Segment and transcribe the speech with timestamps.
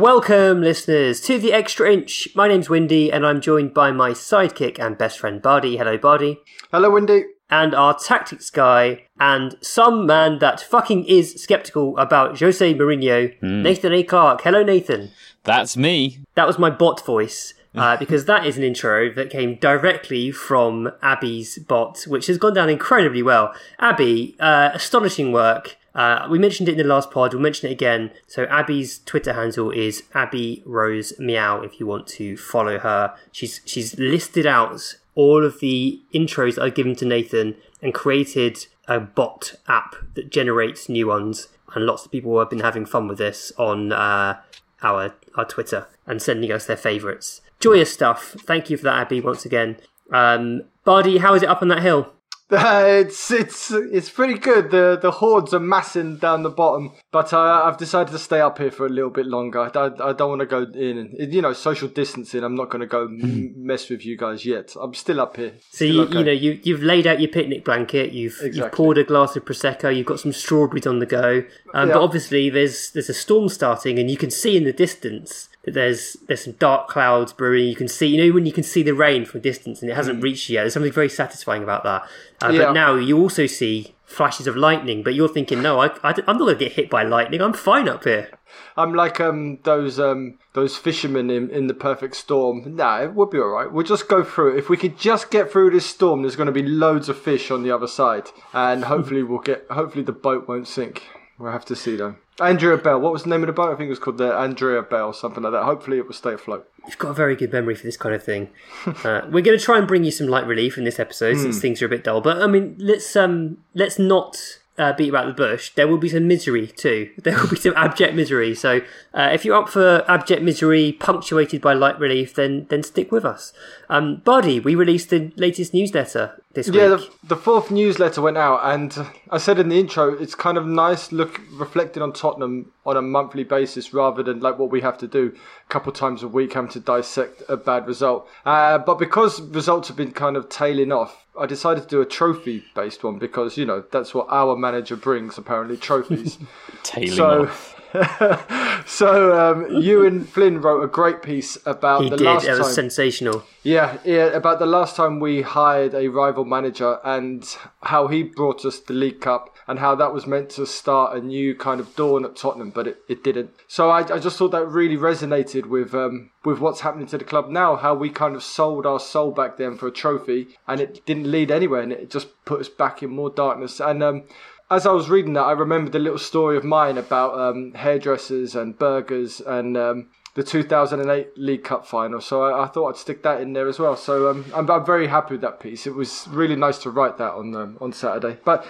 [0.00, 2.28] Welcome, listeners, to the Extra Inch.
[2.34, 5.76] My name's Windy, and I'm joined by my sidekick and best friend Bardi.
[5.76, 6.40] Hello, Bardi.
[6.72, 7.24] Hello, Windy.
[7.50, 13.92] And our tactics guy, and some man that fucking is skeptical about Jose Mourinho, Nathan
[13.92, 14.02] A.
[14.02, 14.40] Clark.
[14.40, 15.10] Hello, Nathan.
[15.44, 16.20] That's me.
[16.34, 17.52] That was my bot voice.
[17.74, 22.54] Uh, because that is an intro that came directly from Abby's bot, which has gone
[22.54, 23.52] down incredibly well.
[23.78, 25.76] Abby, uh, astonishing work.
[25.94, 27.32] Uh, we mentioned it in the last pod.
[27.32, 28.10] We'll mention it again.
[28.26, 31.60] So Abby's Twitter handle is Abby Rose Meow.
[31.62, 36.62] If you want to follow her, she's she's listed out all of the intros that
[36.62, 41.48] I've given to Nathan and created a bot app that generates new ones.
[41.74, 44.40] And lots of people have been having fun with this on uh,
[44.82, 47.40] our our Twitter and sending us their favourites.
[47.60, 48.36] Joyous stuff.
[48.40, 49.76] Thank you for that, Abby, once again.
[50.12, 52.12] Um, Bardi, how is it up on that hill?
[52.50, 54.70] Uh, it's it's it's pretty good.
[54.70, 58.58] The the hordes are massing down the bottom, but uh, I've decided to stay up
[58.58, 59.60] here for a little bit longer.
[59.60, 60.98] I, I don't want to go in.
[60.98, 62.42] And, you know, social distancing.
[62.42, 64.74] I'm not going to go m- mess with you guys yet.
[64.80, 65.52] I'm still up here.
[65.70, 66.18] So you, okay.
[66.18, 68.12] you know you you've laid out your picnic blanket.
[68.12, 69.94] You've you've poured a glass of prosecco.
[69.94, 71.44] You've got some strawberries on the go.
[71.74, 71.94] Um, Yeah.
[71.94, 75.74] But obviously there's there's a storm starting, and you can see in the distance that
[75.74, 77.68] there's there's some dark clouds brewing.
[77.68, 79.90] You can see you know when you can see the rain from a distance, and
[79.90, 80.62] it hasn't reached you yet.
[80.62, 82.02] There's something very satisfying about that.
[82.42, 82.54] Uh, Mm.
[82.54, 82.64] Yeah.
[82.66, 86.24] But now you also see flashes of lightning, but you're thinking, no, I, I, am
[86.26, 87.40] not going to get hit by lightning.
[87.40, 88.30] I'm fine up here.
[88.76, 92.74] I'm like um those um those fishermen in, in the perfect storm.
[92.74, 93.70] Nah, it would be all right.
[93.70, 94.58] We'll just go through.
[94.58, 97.50] If we could just get through this storm, there's going to be loads of fish
[97.50, 99.66] on the other side, and hopefully we'll get.
[99.70, 101.04] Hopefully the boat won't sink.
[101.40, 102.16] We'll have to see though.
[102.38, 103.00] Andrea Bell.
[103.00, 103.72] What was the name of the boat?
[103.72, 105.64] I think it was called the Andrea Bell, something like that.
[105.64, 106.70] Hopefully it will stay afloat.
[106.86, 108.50] You've got a very good memory for this kind of thing.
[108.86, 111.58] uh, we're going to try and bring you some light relief in this episode since
[111.58, 112.20] things are a bit dull.
[112.20, 114.36] But I mean, let's um, let's not
[114.80, 115.70] uh, beat about the bush.
[115.74, 117.10] There will be some misery too.
[117.22, 118.54] There will be some abject misery.
[118.54, 118.80] So
[119.14, 123.24] uh, if you're up for abject misery punctuated by light relief, then then stick with
[123.24, 123.52] us.
[123.90, 127.10] Um, Bardi, we released the latest newsletter this Yeah, week.
[127.22, 130.56] the, the fourth newsletter went out, and uh, I said in the intro, it's kind
[130.56, 134.80] of nice look reflecting on Tottenham on a monthly basis rather than like what we
[134.80, 135.34] have to do
[135.66, 138.28] a couple times a week, having to dissect a bad result.
[138.46, 142.06] Uh, but because results have been kind of tailing off, I decided to do a
[142.06, 146.38] trophy based one because you know that's what our manager brings apparently trophies.
[146.84, 147.42] Tailing so.
[147.46, 147.76] off.
[148.90, 152.24] so um, you and Flynn wrote a great piece about he the did.
[152.24, 152.74] last It was time.
[152.74, 153.44] sensational.
[153.62, 157.46] Yeah, yeah, about the last time we hired a rival manager and
[157.82, 161.20] how he brought us the League Cup and how that was meant to start a
[161.20, 163.50] new kind of dawn at Tottenham, but it, it didn't.
[163.68, 167.24] So I, I just thought that really resonated with um, with what's happening to the
[167.24, 170.80] club now, how we kind of sold our soul back then for a trophy and
[170.80, 173.78] it didn't lead anywhere and it just put us back in more darkness.
[173.78, 174.24] And um,
[174.70, 178.54] as I was reading that, I remembered a little story of mine about um, hairdressers
[178.54, 182.20] and burgers and um, the 2008 League Cup final.
[182.20, 183.96] So I, I thought I'd stick that in there as well.
[183.96, 185.86] So um, I'm, I'm very happy with that piece.
[185.86, 188.38] It was really nice to write that on um, on Saturday.
[188.44, 188.64] But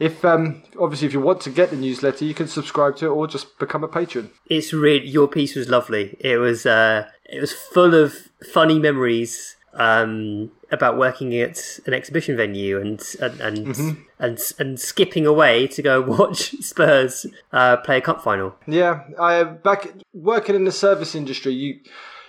[0.00, 3.10] if um, obviously if you want to get the newsletter, you can subscribe to it
[3.10, 4.30] or just become a patron.
[4.46, 6.16] It's really your piece was lovely.
[6.18, 8.14] It was uh, it was full of
[8.52, 15.26] funny memories um, about working at an exhibition venue and and and, and, and skipping
[15.26, 18.54] away to go watch Spurs uh, play a cup final.
[18.66, 21.54] Yeah, I back working in the service industry.
[21.54, 21.80] You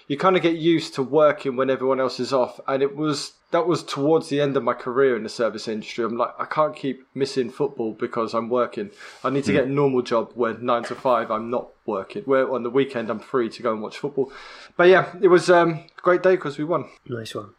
[0.08, 3.34] you kind of get used to working when everyone else is off, and it was
[3.52, 6.04] that was towards the end of my career in the service industry.
[6.04, 8.92] I'm like, I can't keep missing football because I'm working.
[9.24, 12.24] I need to get a normal job where nine to five I'm not working.
[12.24, 14.32] Where on the weekend I'm free to go and watch football.
[14.76, 16.90] But yeah, it was um, a great day because we won.
[17.08, 17.52] Nice one.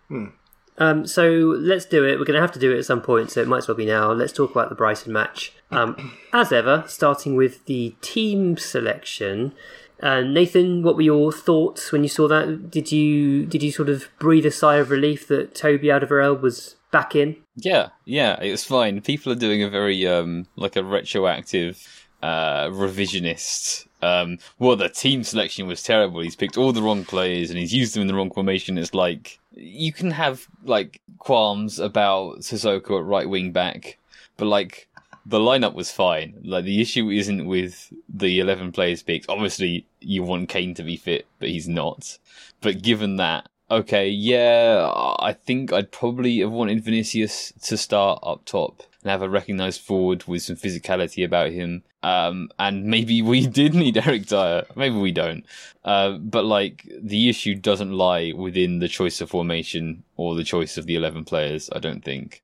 [0.78, 1.28] Um, so
[1.58, 2.18] let's do it.
[2.18, 3.76] We're going to have to do it at some point, so it might as well
[3.76, 4.12] be now.
[4.12, 5.52] Let's talk about the Brighton match.
[5.70, 9.54] Um, as ever, starting with the team selection.
[10.00, 12.70] Uh, Nathan, what were your thoughts when you saw that?
[12.70, 16.76] Did you did you sort of breathe a sigh of relief that Toby Alderweireld was
[16.90, 17.36] back in?
[17.56, 19.00] Yeah, yeah, it's fine.
[19.00, 25.24] People are doing a very um like a retroactive uh revisionist um well the team
[25.24, 26.20] selection was terrible.
[26.20, 28.76] He's picked all the wrong players and he's used them in the wrong formation.
[28.76, 33.98] It's like you can have like qualms about Sissoko at right wing back,
[34.36, 34.88] but like
[35.24, 36.34] the lineup was fine.
[36.44, 39.28] Like the issue isn't with the eleven players picked.
[39.28, 42.18] Obviously, you want Kane to be fit, but he's not.
[42.60, 48.44] But given that, okay, yeah, I think I'd probably have wanted Vinicius to start up
[48.44, 51.84] top and have a recognised forward with some physicality about him.
[52.02, 54.64] Um, and maybe we did need Eric Dier.
[54.74, 55.46] Maybe we don't.
[55.84, 60.76] Uh, but like the issue doesn't lie within the choice of formation or the choice
[60.76, 61.70] of the eleven players.
[61.72, 62.42] I don't think.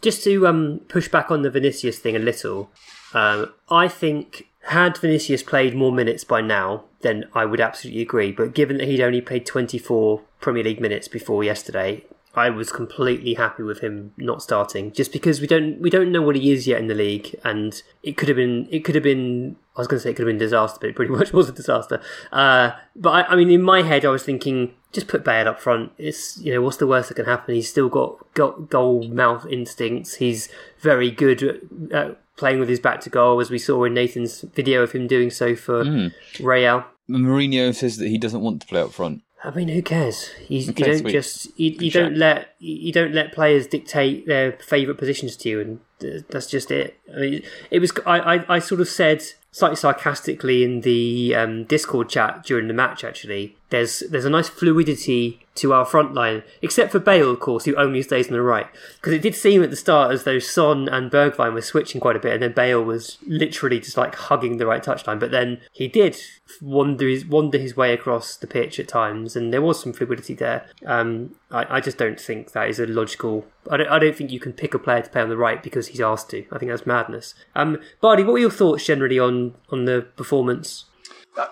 [0.00, 2.70] Just to um, push back on the Vinicius thing a little,
[3.14, 8.32] um, I think had Vinicius played more minutes by now, then I would absolutely agree.
[8.32, 12.04] But given that he'd only played 24 Premier League minutes before yesterday,
[12.34, 16.22] I was completely happy with him not starting, just because we don't we don't know
[16.22, 19.04] what he is yet in the league, and it could have been it could have
[19.04, 21.32] been I was going to say it could have been disaster, but it pretty much
[21.32, 22.00] was a disaster.
[22.30, 25.60] Uh, but I, I mean, in my head, I was thinking just put Bale up
[25.60, 25.92] front.
[25.98, 27.54] It's you know what's the worst that can happen?
[27.54, 30.14] He's still got got goal mouth instincts.
[30.14, 30.48] He's
[30.80, 31.56] very good at,
[31.92, 35.06] at playing with his back to goal, as we saw in Nathan's video of him
[35.06, 36.84] doing so for Real.
[37.10, 39.22] Mourinho says that he doesn't want to play up front.
[39.44, 40.30] I mean, who cares?
[40.48, 44.98] You, you don't just you, you don't let you don't let players dictate their favourite
[44.98, 46.98] positions to you, and that's just it.
[47.12, 51.64] I mean, it was I, I, I sort of said slightly sarcastically in the um,
[51.64, 53.02] Discord chat during the match.
[53.02, 57.64] Actually, there's there's a nice fluidity to our front line, except for Bale, of course,
[57.64, 58.66] who only stays on the right.
[58.96, 62.16] Because it did seem at the start as though Son and Bergwijn were switching quite
[62.16, 65.18] a bit, and then Bale was literally just like hugging the right touchline.
[65.18, 66.16] But then he did
[66.60, 70.34] wander his wander his way across the pitch at times, and there was some fluidity
[70.34, 70.66] there.
[70.86, 73.46] Um, I, I just don't think that is a logical.
[73.70, 75.62] I don't, I don't think you can pick a player to play on the right
[75.62, 76.44] because he's asked to.
[76.52, 77.34] I think that's madness.
[77.54, 80.84] Um, Bardi, what were your thoughts generally on on the performance?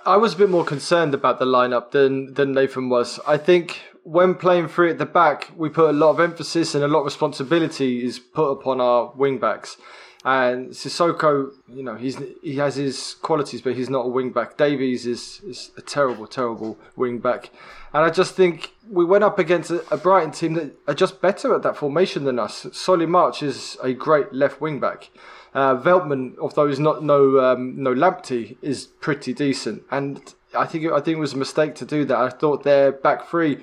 [0.04, 3.18] I was a bit more concerned about the lineup than than Nathan was.
[3.26, 6.84] I think when playing three at the back, we put a lot of emphasis and
[6.84, 9.76] a lot of responsibility is put upon our wing backs.
[10.22, 14.58] And Sissoko, you know, he's he has his qualities, but he's not a wing back.
[14.58, 17.50] Davies is, is a terrible, terrible wing back.
[17.94, 21.22] And I just think we went up against a, a Brighton team that are just
[21.22, 22.66] better at that formation than us.
[22.72, 25.10] Solly March is a great left wing back.
[25.52, 29.82] Uh, Veltman, although he's not no um, no Lamptey, is pretty decent.
[29.90, 32.16] And I think I think it was a mistake to do that.
[32.16, 33.58] I thought their back three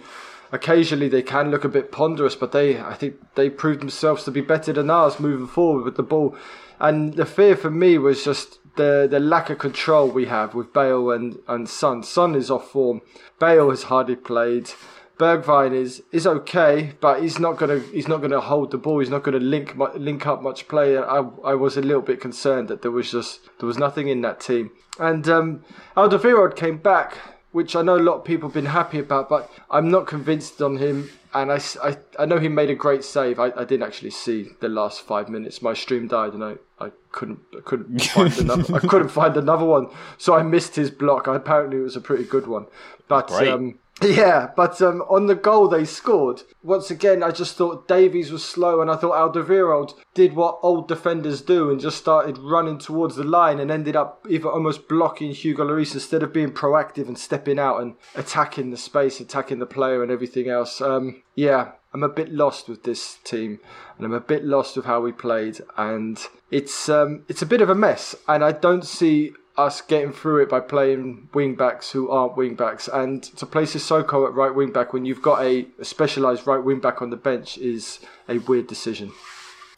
[0.51, 4.31] occasionally they can look a bit ponderous, but they I think they proved themselves to
[4.31, 6.35] be better than ours moving forward with the ball.
[6.79, 10.73] And the fear for me was just the the lack of control we have with
[10.73, 12.03] Bale and and Son.
[12.03, 13.01] Son is off form.
[13.39, 14.71] Bale has hardly played.
[15.18, 19.00] Bergwijn is is okay, but he's not gonna he's not gonna hold the ball.
[19.00, 20.97] He's not gonna link link up much play.
[20.97, 24.21] I I was a little bit concerned that there was just there was nothing in
[24.21, 24.71] that team.
[25.00, 25.64] And um,
[25.95, 27.18] Alderweireld came back,
[27.52, 30.62] which I know a lot of people have been happy about, but I'm not convinced
[30.62, 31.09] on him.
[31.33, 33.40] And I, I, I know he made a great save.
[33.40, 35.62] I, I didn't actually see the last five minutes.
[35.62, 39.66] My stream died, and I, I couldn't I couldn't find another I couldn't find another
[39.66, 39.88] one.
[40.18, 41.28] So I missed his block.
[41.28, 42.68] Apparently, it was a pretty good one.
[43.07, 47.87] But um, yeah, but um, on the goal they scored, once again, I just thought
[47.87, 52.37] Davies was slow, and I thought Alderweireld did what old defenders do and just started
[52.37, 56.51] running towards the line and ended up either almost blocking Hugo Lloris instead of being
[56.51, 60.80] proactive and stepping out and attacking the space, attacking the player, and everything else.
[60.80, 63.59] Um, yeah, I'm a bit lost with this team,
[63.97, 66.19] and I'm a bit lost with how we played, and
[66.51, 70.44] it's um, it's a bit of a mess, and I don't see us getting through
[70.44, 72.87] it by playing wing backs who aren't wing backs.
[72.87, 76.80] And to play Sissoko at right wing back when you've got a, specialised right wing
[76.80, 77.99] back on the bench is
[78.30, 79.11] a weird decision.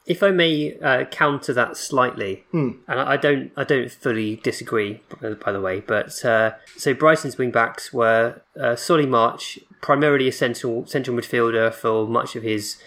[0.05, 2.71] if I may uh, counter that slightly, Hmm.
[2.87, 5.01] and I don't, I don't fully disagree,
[5.45, 5.81] by the way.
[5.81, 11.71] But uh, so Brighton's wing backs were uh, Solly March, primarily a central central midfielder
[11.73, 12.81] for much of his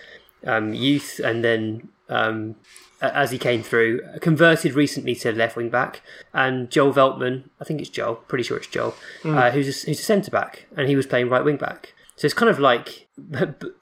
[0.46, 2.56] um, youth, and then um,
[3.02, 7.80] as he came through, converted recently to left wing back, and Joel Veltman, I think
[7.80, 8.94] it's Joel, pretty sure it's Joel,
[9.24, 11.94] uh, who's a, who's a centre back, and he was playing right wing back.
[12.16, 13.08] So it's kind of like,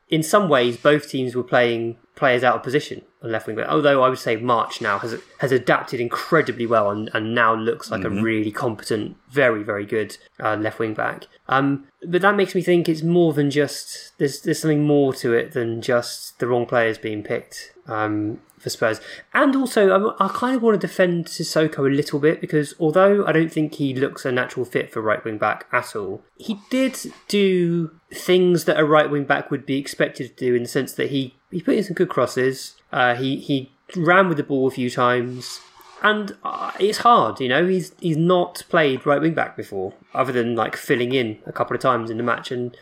[0.08, 3.68] in some ways, both teams were playing players out of position on left wing back.
[3.68, 7.90] Although I would say March now has has adapted incredibly well and, and now looks
[7.90, 11.26] like a really competent, very very good uh, left wing back.
[11.49, 15.32] Um, but that makes me think it's more than just there's there's something more to
[15.32, 17.72] it than just the wrong players being picked.
[17.87, 19.00] Um, for Spurs.
[19.32, 23.26] And also, um, I kind of want to defend Sissoko a little bit because although
[23.26, 26.58] I don't think he looks a natural fit for right wing back at all, he
[26.68, 26.96] did
[27.26, 30.93] do things that a right wing back would be expected to do in the sense
[30.95, 34.69] that he, he put in some good crosses, uh, he, he ran with the ball
[34.69, 35.61] a few times.
[36.03, 37.67] And uh, it's hard, you know.
[37.67, 41.77] He's he's not played right wing back before, other than like filling in a couple
[41.77, 42.50] of times in the match.
[42.50, 42.75] And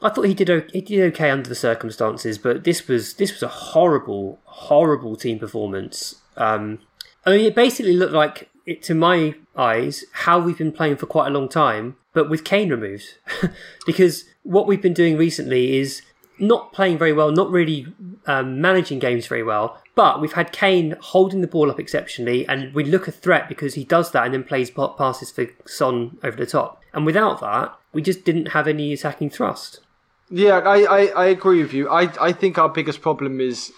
[0.00, 3.32] I thought he did o- he did okay under the circumstances, but this was this
[3.32, 6.22] was a horrible, horrible team performance.
[6.38, 6.78] Um,
[7.26, 11.06] I mean, it basically looked like, it, to my eyes, how we've been playing for
[11.06, 13.16] quite a long time, but with Kane removed.
[13.86, 16.02] because what we've been doing recently is
[16.38, 17.86] not playing very well, not really
[18.26, 19.80] um, managing games very well.
[19.94, 23.74] But we've had Kane holding the ball up exceptionally, and we look a threat because
[23.74, 26.82] he does that and then plays pa- passes for Son over the top.
[26.92, 29.80] And without that, we just didn't have any attacking thrust.
[30.30, 31.88] Yeah, I, I, I agree with you.
[31.88, 33.72] I, I think our biggest problem is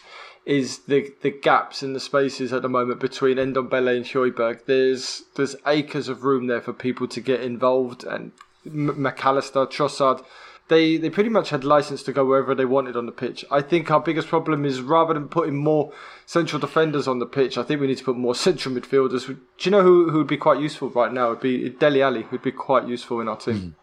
[0.47, 4.65] is the the gaps in the spaces at the moment between Ndombele and Højbjerg.
[4.65, 8.31] There's there's acres of room there for people to get involved, and
[8.65, 10.25] M- Mac Allister, Trossard,
[10.69, 13.45] they they pretty much had license to go wherever they wanted on the pitch.
[13.51, 15.93] I think our biggest problem is rather than putting more
[16.25, 19.27] central defenders on the pitch, I think we need to put more central midfielders.
[19.27, 21.31] Do you know who who would be quite useful right now?
[21.31, 23.77] Would be Dele Alli, who'd be quite useful in our team.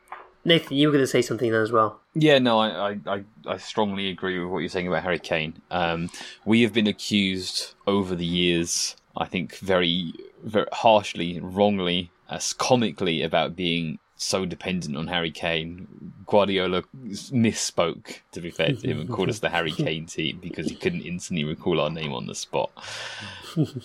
[0.46, 2.02] Nathan, you were going to say something then as well.
[2.14, 5.62] Yeah, no, I, I, I, I strongly agree with what you're saying about Harry Kane.
[5.72, 6.10] Um,
[6.46, 10.14] we have been accused over the years, I think, very,
[10.44, 16.13] very harshly, wrongly, as comically about being so dependent on Harry Kane.
[16.26, 16.84] Guardiola
[17.32, 20.76] misspoke, to be fair to him, and called us the Harry Kane team because he
[20.76, 22.72] couldn't instantly recall our name on the spot.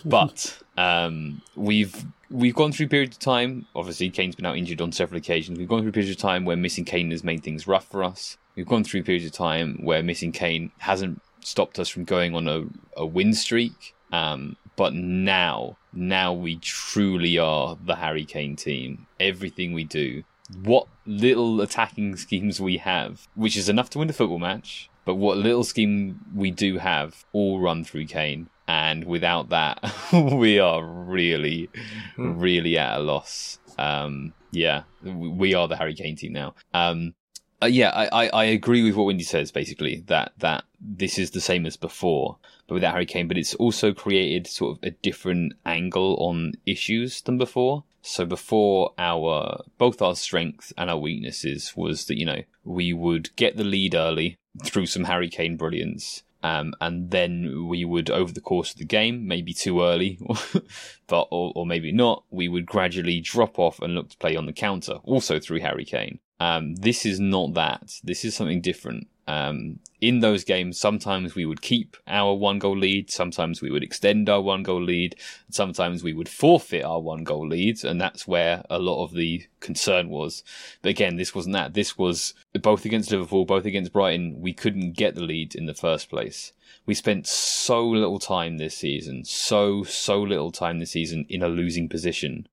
[0.04, 3.66] but um, we've we've gone through periods of time.
[3.74, 5.58] Obviously, Kane's been out injured on several occasions.
[5.58, 8.36] We've gone through periods of time where missing Kane has made things rough for us.
[8.56, 12.48] We've gone through periods of time where missing Kane hasn't stopped us from going on
[12.48, 12.64] a,
[12.96, 13.94] a win streak.
[14.12, 19.06] Um, but now, now we truly are the Harry Kane team.
[19.18, 20.22] Everything we do,
[20.62, 25.16] what little attacking schemes we have, which is enough to win the football match, but
[25.16, 28.48] what little scheme we do have, all run through Kane.
[28.66, 31.70] And without that, we are really,
[32.18, 33.58] really at a loss.
[33.78, 36.54] Um, yeah, we are the Harry Kane team now.
[36.74, 37.14] Um,
[37.62, 39.50] uh, yeah, I, I, I agree with what Windy says.
[39.50, 42.36] Basically, that that this is the same as before,
[42.66, 43.26] but without Harry Kane.
[43.26, 47.84] But it's also created sort of a different angle on issues than before.
[48.08, 53.36] So before our both our strengths and our weaknesses was that you know we would
[53.36, 56.22] get the lead early through some Harry Kane brilliance.
[56.42, 60.20] Um, and then we would, over the course of the game, maybe too early,
[61.08, 64.46] but or, or maybe not, we would gradually drop off and look to play on
[64.46, 66.20] the counter, also through Harry Kane.
[66.38, 67.94] Um, this is not that.
[68.04, 69.08] This is something different.
[69.28, 73.82] Um, in those games, sometimes we would keep our one goal lead, sometimes we would
[73.82, 75.16] extend our one goal lead,
[75.50, 79.46] sometimes we would forfeit our one goal leads, and that's where a lot of the
[79.60, 80.42] concern was.
[80.80, 81.74] But again, this wasn't that.
[81.74, 85.74] This was both against Liverpool, both against Brighton, we couldn't get the lead in the
[85.74, 86.54] first place.
[86.86, 91.48] We spent so little time this season, so, so little time this season in a
[91.48, 92.48] losing position.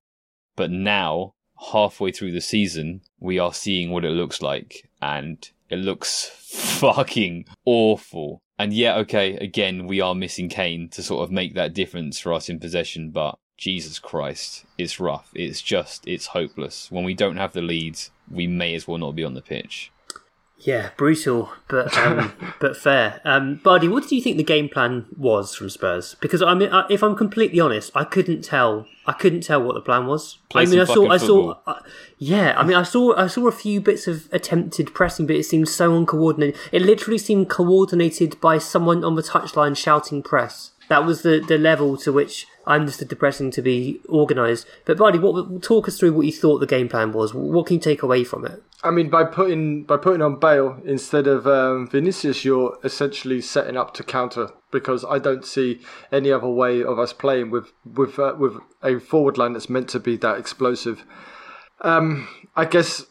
[0.57, 1.35] But now,
[1.71, 6.29] halfway through the season, we are seeing what it looks like, and it looks
[6.79, 8.41] fucking awful.
[8.57, 12.33] And yeah, okay, again, we are missing Kane to sort of make that difference for
[12.33, 15.29] us in possession, but Jesus Christ, it's rough.
[15.33, 16.91] It's just, it's hopeless.
[16.91, 19.91] When we don't have the leads, we may as well not be on the pitch.
[20.65, 23.21] Yeah, brutal, but um, but fair.
[23.23, 26.15] Um, Bardi, what did you think the game plan was from Spurs?
[26.19, 28.87] Because I mean, I- if I'm completely honest, I couldn't tell.
[29.05, 30.39] I couldn't tell what the plan was.
[30.49, 31.61] Play I mean, I saw, I saw, football.
[31.67, 31.79] uh,
[32.17, 32.55] yeah.
[32.57, 35.69] I mean, I saw, I saw a few bits of attempted pressing, but it seemed
[35.69, 36.59] so uncoordinated.
[36.71, 41.59] It literally seemed coordinated by someone on the touchline shouting "press." That was the the
[41.59, 44.65] level to which I understood the pressing to be organised.
[44.85, 47.33] But Bardi, what talk us through what you thought the game plan was.
[47.33, 48.63] What can you take away from it?
[48.83, 53.77] I mean, by putting by putting on Bale instead of um, Vinicius, you're essentially setting
[53.77, 55.81] up to counter because I don't see
[56.11, 59.89] any other way of us playing with with uh, with a forward line that's meant
[59.89, 61.03] to be that explosive.
[61.81, 63.05] Um, I guess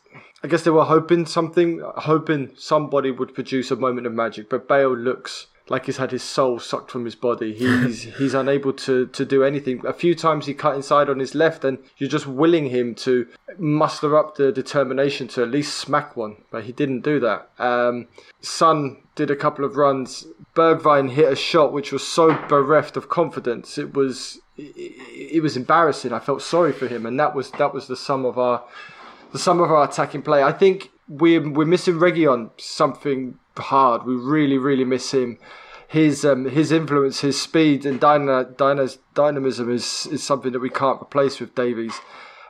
[0.45, 4.51] I guess they were hoping something, hoping somebody would produce a moment of magic.
[4.51, 7.55] But Bale looks like he's had his soul sucked from his body.
[7.59, 9.85] He's he's unable to to do anything.
[9.87, 13.27] A few times he cut inside on his left, and you're just willing him to
[13.59, 16.37] muster up the determination to at least smack one.
[16.51, 17.49] But he didn't do that.
[17.59, 18.09] Um,
[18.41, 20.27] Son did a couple of runs.
[20.55, 23.79] Bergwijn hit a shot which was so bereft of confidence.
[23.79, 26.13] It was it, it was embarrassing.
[26.13, 28.63] I felt sorry for him, and that was that was the sum of our
[29.33, 30.43] the sum of our attacking play.
[30.43, 34.05] I think we're we're missing Reguilón something hard.
[34.05, 35.39] We really really miss him.
[35.89, 40.71] His um, his influence, his speed and dyna, dyna, dynamism is is something that we
[40.71, 42.01] can't replace with Davies.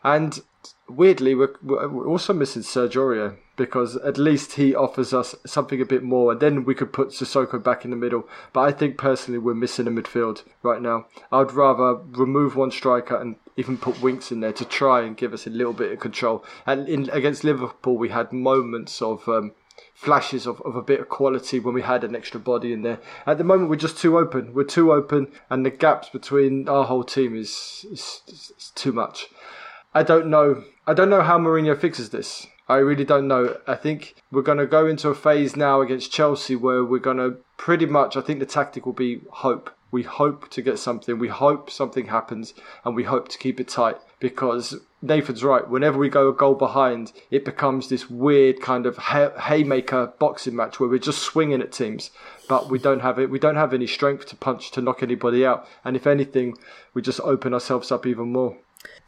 [0.03, 0.41] And
[0.89, 6.03] weirdly, we're, we're also missing Sergio because at least he offers us something a bit
[6.03, 8.29] more, and then we could put Sissoko back in the middle.
[8.53, 11.07] But I think personally we're missing a midfield right now.
[11.31, 15.33] I'd rather remove one striker and even put Winks in there to try and give
[15.33, 16.45] us a little bit of control.
[16.67, 19.53] And in, against Liverpool, we had moments of um,
[19.95, 22.99] flashes of, of a bit of quality when we had an extra body in there.
[23.27, 24.53] At the moment, we're just too open.
[24.53, 29.29] We're too open, and the gaps between our whole team is, is, is too much.
[29.95, 30.65] I don't know.
[30.87, 32.47] I don't know how Mourinho fixes this.
[32.67, 33.59] I really don't know.
[33.67, 37.19] I think we're going to go into a phase now against Chelsea where we're going
[37.19, 39.71] to pretty much, I think the tactic will be hope.
[39.91, 41.19] We hope to get something.
[41.19, 42.55] We hope something happens
[42.85, 45.69] and we hope to keep it tight because Nathan's right.
[45.69, 50.81] Whenever we go a goal behind, it becomes this weird kind of haymaker boxing match
[50.81, 52.11] where we're just swinging at teams,
[52.49, 53.31] but we don't have it.
[53.31, 55.69] We don't have any strength to punch to knock anybody out.
[55.85, 56.57] And if anything,
[56.95, 58.57] we just open ourselves up even more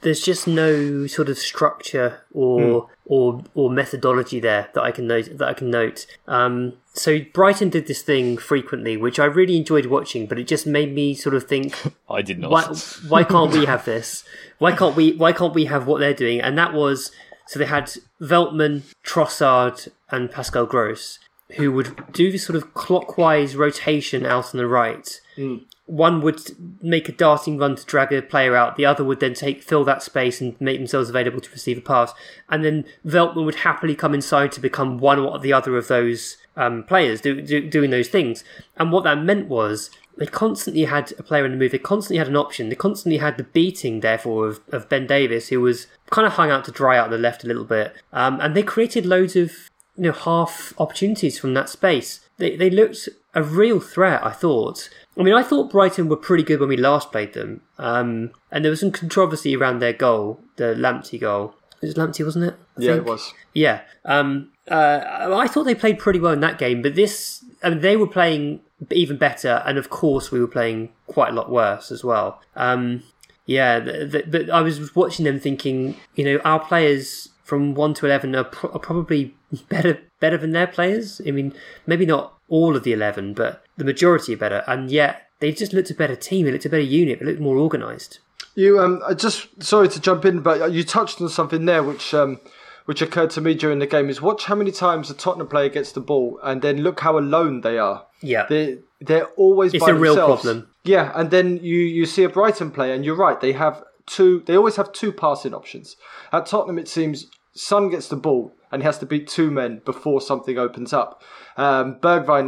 [0.03, 2.89] there's just no sort of structure or mm.
[3.07, 6.07] or or methodology there that I can note that I can note.
[6.27, 10.67] Um, so Brighton did this thing frequently, which I really enjoyed watching, but it just
[10.67, 11.93] made me sort of think.
[12.11, 12.51] I did not.
[12.51, 12.63] Why,
[13.09, 14.25] why can't we have this?
[14.59, 15.13] Why can't we?
[15.13, 16.41] Why can't we have what they're doing?
[16.41, 17.11] And that was
[17.47, 21.19] so they had Veltman, Trossard, and Pascal Gross,
[21.57, 25.21] who would do this sort of clockwise rotation out on the right.
[25.37, 26.41] Mm one would
[26.83, 29.85] make a darting run to drag a player out, the other would then take fill
[29.85, 32.13] that space and make themselves available to receive a pass,
[32.49, 36.37] and then Veltman would happily come inside to become one or the other of those
[36.57, 38.43] um, players do, do, doing those things.
[38.77, 42.19] And what that meant was they constantly had a player in the move, they constantly
[42.19, 45.87] had an option, they constantly had the beating, therefore, of, of Ben Davies, who was
[46.11, 48.63] kind of hung out to dry out the left a little bit, um, and they
[48.63, 49.53] created loads of
[49.97, 52.21] you know half opportunities from that space.
[52.39, 54.89] They they looked a real threat, I thought.
[55.19, 58.65] I mean, I thought Brighton were pretty good when we last played them, um, and
[58.65, 61.55] there was some controversy around their goal, the Lamptey goal.
[61.81, 62.55] It was Lamptey, wasn't it?
[62.77, 63.07] I yeah, think?
[63.07, 63.35] it was.
[63.55, 63.83] Yeah.
[64.05, 65.01] Um, uh,
[65.33, 68.07] I thought they played pretty well in that game, but this, I mean, they were
[68.07, 72.41] playing even better, and of course, we were playing quite a lot worse as well.
[72.55, 73.03] Um,
[73.47, 78.35] yeah, but I was watching them thinking, you know, our players from one to eleven
[78.35, 79.35] are, pro- are probably
[79.69, 81.21] better better than their players.
[81.27, 81.55] I mean,
[81.87, 84.63] maybe not all of the 11, but the majority are better.
[84.67, 86.47] And yet they just looked a better team.
[86.47, 87.21] They looked a better unit.
[87.21, 88.21] They looked more organised.
[88.55, 92.15] You, um, I just sorry to jump in, but you touched on something there, which
[92.15, 92.41] um,
[92.87, 94.09] which occurred to me during the game.
[94.09, 97.19] Is watch how many times a Tottenham player gets the ball, and then look how
[97.19, 98.07] alone they are.
[98.23, 100.17] Yeah, they they're always it's by a themselves.
[100.17, 100.71] real problem.
[100.85, 103.39] Yeah, and then you you see a Brighton player, and you're right.
[103.39, 104.43] They have two.
[104.47, 105.97] They always have two passing options.
[106.33, 109.81] At Tottenham, it seems Son gets the ball and he has to beat two men
[109.85, 111.23] before something opens up.
[111.57, 111.99] Um,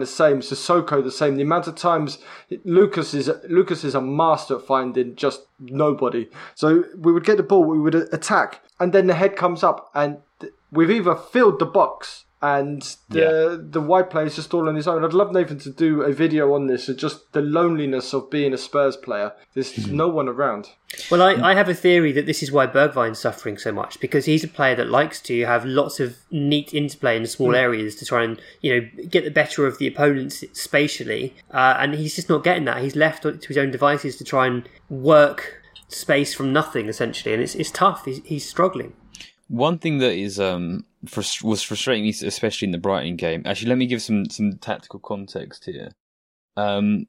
[0.00, 1.36] the same, Sissoko the same.
[1.36, 2.18] The amount of times
[2.64, 6.28] Lucas is Lucas is a master at finding just nobody.
[6.54, 9.90] So we would get the ball, we would attack, and then the head comes up,
[9.94, 10.18] and
[10.70, 13.56] we've either filled the box and the yeah.
[13.58, 15.04] the white player is just all on his own.
[15.04, 18.52] I'd love Nathan to do a video on this, of just the loneliness of being
[18.52, 19.32] a Spurs player.
[19.54, 19.96] There's mm-hmm.
[19.96, 20.70] no one around.
[21.10, 24.24] Well, I, I have a theory that this is why Bergwijn's suffering so much because
[24.24, 27.56] he's a player that likes to have lots of neat interplay in small mm.
[27.56, 31.94] areas to try and you know get the better of the opponents spatially, uh, and
[31.94, 32.82] he's just not getting that.
[32.82, 37.42] He's left to his own devices to try and work space from nothing essentially, and
[37.42, 38.04] it's it's tough.
[38.04, 38.92] He's, he's struggling.
[39.48, 43.42] One thing that is um, frust- was frustrating me, especially in the Brighton game.
[43.44, 45.90] Actually, let me give some some tactical context here.
[46.56, 47.06] Um,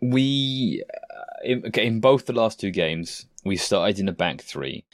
[0.00, 4.84] we uh, in, in both the last two games we started in a back three.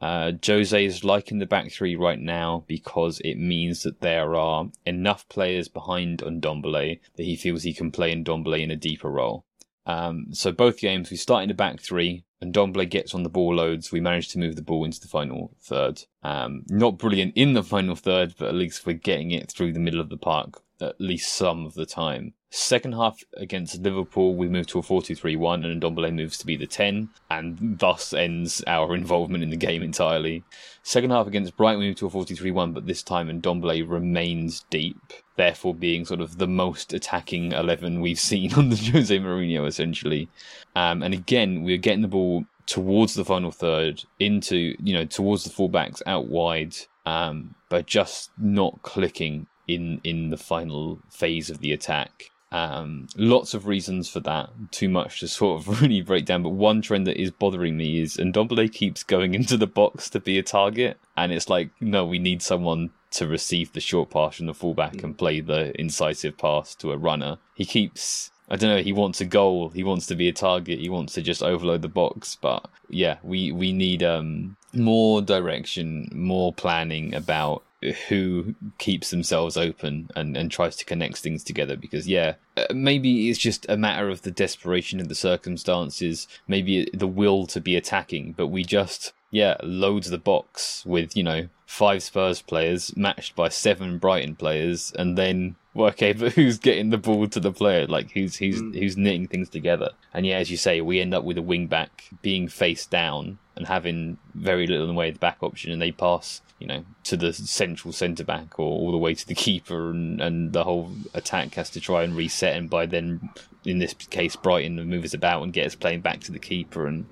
[0.00, 4.66] Uh, Jose is liking the back three right now because it means that there are
[4.84, 9.44] enough players behind Ndombele that he feels he can play Ndombele in a deeper role.
[9.86, 13.28] Um, so both games we start in the back three and Ndombele gets on the
[13.28, 13.92] ball loads.
[13.92, 16.02] We manage to move the ball into the final third.
[16.22, 19.80] Um, not brilliant in the final third, but at least we're getting it through the
[19.80, 22.34] middle of the park at least some of the time.
[22.50, 26.36] Second half against Liverpool, we move to a 4 2 3 1, and Ndombele moves
[26.38, 30.44] to be the 10, and thus ends our involvement in the game entirely.
[30.82, 33.28] Second half against Brighton, we move to a 4 2 3 1, but this time
[33.28, 39.18] Ndombele remains deep, therefore being sort of the most attacking 11 we've seen under Jose
[39.18, 40.28] Mourinho, essentially.
[40.76, 45.44] Um, and again, we're getting the ball towards the final third, into, you know, towards
[45.44, 46.74] the fullbacks out wide,
[47.06, 52.30] um, but just not clicking in in the final phase of the attack.
[52.50, 54.50] Um, lots of reasons for that.
[54.70, 56.42] Too much to sort of really break down.
[56.42, 60.20] But one trend that is bothering me is Ndombele keeps going into the box to
[60.20, 64.36] be a target, and it's like, no, we need someone to receive the short pass
[64.36, 67.38] from the fullback and play the incisive pass to a runner.
[67.54, 68.30] He keeps.
[68.48, 68.82] I don't know.
[68.82, 69.70] He wants a goal.
[69.70, 70.78] He wants to be a target.
[70.78, 72.36] He wants to just overload the box.
[72.40, 77.62] But yeah, we we need um more direction, more planning about
[78.08, 83.28] who keeps themselves open and, and tries to connect things together because yeah uh, maybe
[83.28, 87.74] it's just a matter of the desperation of the circumstances maybe the will to be
[87.74, 93.34] attacking but we just yeah loads the box with you know five spurs players matched
[93.34, 97.50] by seven brighton players and then well, okay but who's getting the ball to the
[97.50, 98.78] player like who's who's mm.
[98.78, 101.66] who's knitting things together and yeah as you say we end up with a wing
[101.66, 105.72] back being face down and having very little in the way of the back option
[105.72, 109.26] and they pass you know, to the central centre back or all the way to
[109.26, 112.56] the keeper, and, and the whole attack has to try and reset.
[112.56, 113.30] And by then,
[113.64, 116.86] in this case, Brighton move us about and get us playing back to the keeper,
[116.86, 117.06] and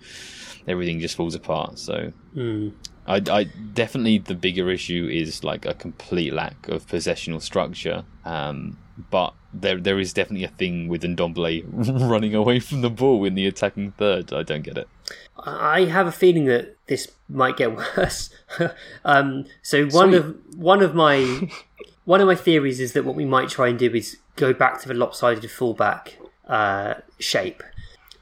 [0.67, 1.79] everything just falls apart.
[1.79, 2.73] So, mm.
[3.07, 8.05] I, I definitely the bigger issue is like a complete lack of possessional structure.
[8.25, 8.79] Um,
[9.11, 11.65] but there there is definitely a thing with Ndombele
[12.11, 14.33] running away from the ball in the attacking third.
[14.33, 14.89] I don't get it.
[15.39, 18.31] I have a feeling that this might get worse.
[19.05, 20.19] um, so one Sweet.
[20.19, 21.51] of one of my
[22.05, 24.81] one of my theories is that what we might try and do is go back
[24.83, 26.19] to the lopsided fullback
[26.49, 27.63] uh, shape.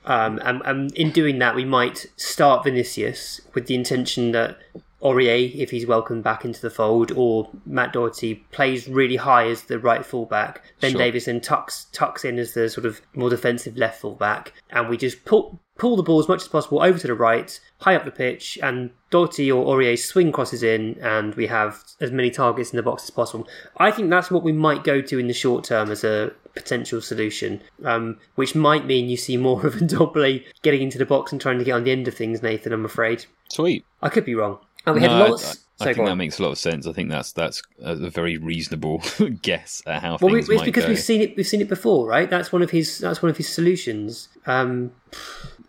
[0.09, 4.59] Um, and, and in doing that, we might start Vinicius with the intention that
[5.03, 9.65] Aurier, if he's welcomed back into the fold, or Matt Doherty plays really high as
[9.65, 10.63] the right fullback.
[10.81, 10.99] Ben sure.
[10.99, 14.97] Davies then tucks tucks in as the sort of more defensive left fullback, and we
[14.97, 18.05] just pull pull the ball as much as possible over to the right, high up
[18.05, 22.73] the pitch, and Doherty or Aurier swing crosses in, and we have as many targets
[22.73, 23.47] in the box as possible.
[23.77, 27.01] I think that's what we might go to in the short term as a potential
[27.01, 31.41] solution, um, which might mean you see more of Ndombele getting into the box and
[31.41, 33.25] trying to get on the end of things, Nathan, I'm afraid.
[33.49, 33.85] Sweet.
[34.03, 34.59] I could be wrong.
[34.87, 35.65] And we no, had lots.
[35.81, 36.87] I, I think that makes a lot of sense.
[36.87, 39.03] I think that's that's a very reasonable
[39.43, 40.89] guess at how well, things it's because go.
[40.89, 41.37] we've seen it.
[41.37, 42.29] We've seen it before, right?
[42.29, 42.99] That's one of his.
[42.99, 44.29] That's one of his solutions.
[44.47, 44.93] Um,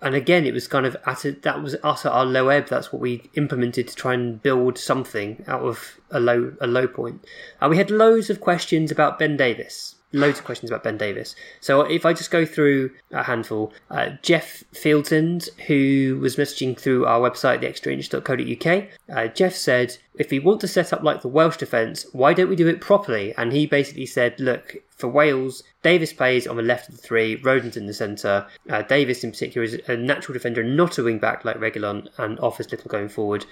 [0.02, 2.69] and again, it was kind of at a, that was us at our low ebb.
[2.69, 6.88] That's what we implemented to try and build something out of a low a low
[6.88, 7.25] point.
[7.62, 10.98] And uh, we had loads of questions about Ben Davies loads of questions about Ben
[10.98, 11.36] Davies.
[11.62, 17.06] So if I just go through a handful, uh, Jeff Fieldland, who was messaging through
[17.06, 21.58] our website, theextrainch.co.uk, uh, Jeff said, if we want to set up like the Welsh
[21.58, 23.34] defence, why don't we do it properly?
[23.38, 27.38] And he basically said, look, for Wales, Davies plays on the left of the three,
[27.38, 28.48] Rodon's in the centre.
[28.69, 32.39] Uh, Davies, in particular, is a natural defender, not a wing back like Reguilón, and
[32.39, 33.45] offers little going forward.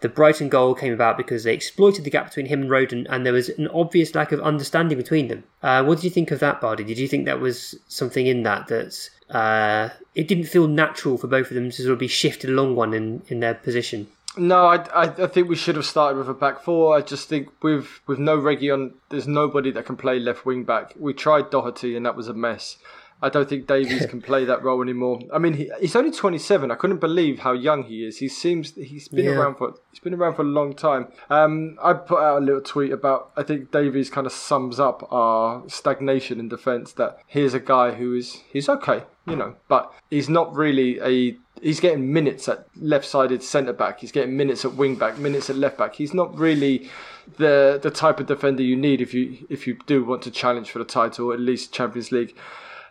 [0.00, 3.24] The Brighton goal came about because they exploited the gap between him and Rodon, and
[3.24, 5.44] there was an obvious lack of understanding between them.
[5.62, 6.84] Uh, what did you think of that, Bardi?
[6.84, 11.26] Did you think that was something in that that uh, it didn't feel natural for
[11.26, 14.08] both of them to sort of be shifted along one in, in their position?
[14.36, 16.96] No, I, I, I think we should have started with a back four.
[16.96, 20.94] I just think with with no on there's nobody that can play left wing back.
[20.98, 22.78] We tried Doherty and that was a mess.
[23.20, 25.20] I don't think Davies can play that role anymore.
[25.32, 26.70] I mean, he, he's only 27.
[26.70, 28.18] I couldn't believe how young he is.
[28.18, 29.32] He seems he's been yeah.
[29.32, 31.08] around for he's been around for a long time.
[31.28, 35.06] Um, I put out a little tweet about I think Davies kind of sums up
[35.12, 36.92] our stagnation in defence.
[36.92, 41.36] That here's a guy who is he's okay, you know, but he's not really a
[41.62, 44.00] he's getting minutes at left-sided centre back.
[44.00, 45.94] He's getting minutes at wing back, minutes at left back.
[45.94, 46.88] He's not really
[47.36, 50.70] the the type of defender you need if you if you do want to challenge
[50.70, 52.36] for the title, at least Champions League.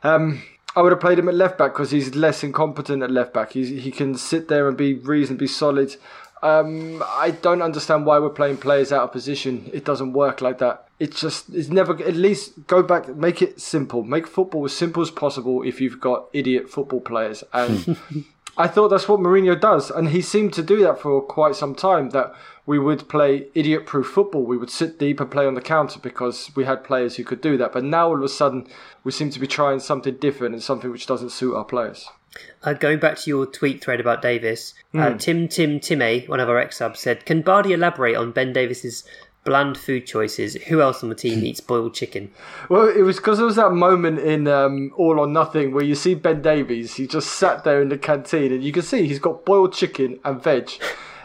[0.03, 0.43] Um,
[0.75, 3.53] I would have played him at left back because he's less incompetent at left back.
[3.53, 5.95] He's, he can sit there and be reasonably solid.
[6.43, 9.71] Um, I don't understand why we're playing players out of position.
[9.73, 10.87] It doesn't work like that.
[10.99, 14.03] It's just, it's never, at least go back, make it simple.
[14.03, 17.43] Make football as simple as possible if you've got idiot football players.
[17.53, 17.97] And
[18.57, 21.75] I thought that's what Mourinho does, and he seemed to do that for quite some
[21.75, 22.09] time.
[22.09, 22.33] That
[22.65, 24.43] we would play idiot-proof football.
[24.43, 27.39] We would sit deep and play on the counter because we had players who could
[27.41, 27.71] do that.
[27.71, 28.67] But now all of a sudden,
[29.03, 32.09] we seem to be trying something different and something which doesn't suit our players.
[32.63, 35.17] Uh, going back to your tweet thread about Davies, uh, Hmm.
[35.17, 39.03] Tim Tim Timmy, one of our xSubs, said, "Can Bardi elaborate on Ben Davies's
[39.47, 40.55] bland food choices?
[40.67, 42.31] Who else on the team eats boiled chicken?"
[42.69, 45.95] Well, it was because there was that moment in um, All or Nothing where you
[45.95, 46.95] see Ben Davies.
[46.95, 50.19] He just sat there in the canteen, and you can see he's got boiled chicken
[50.25, 50.69] and veg,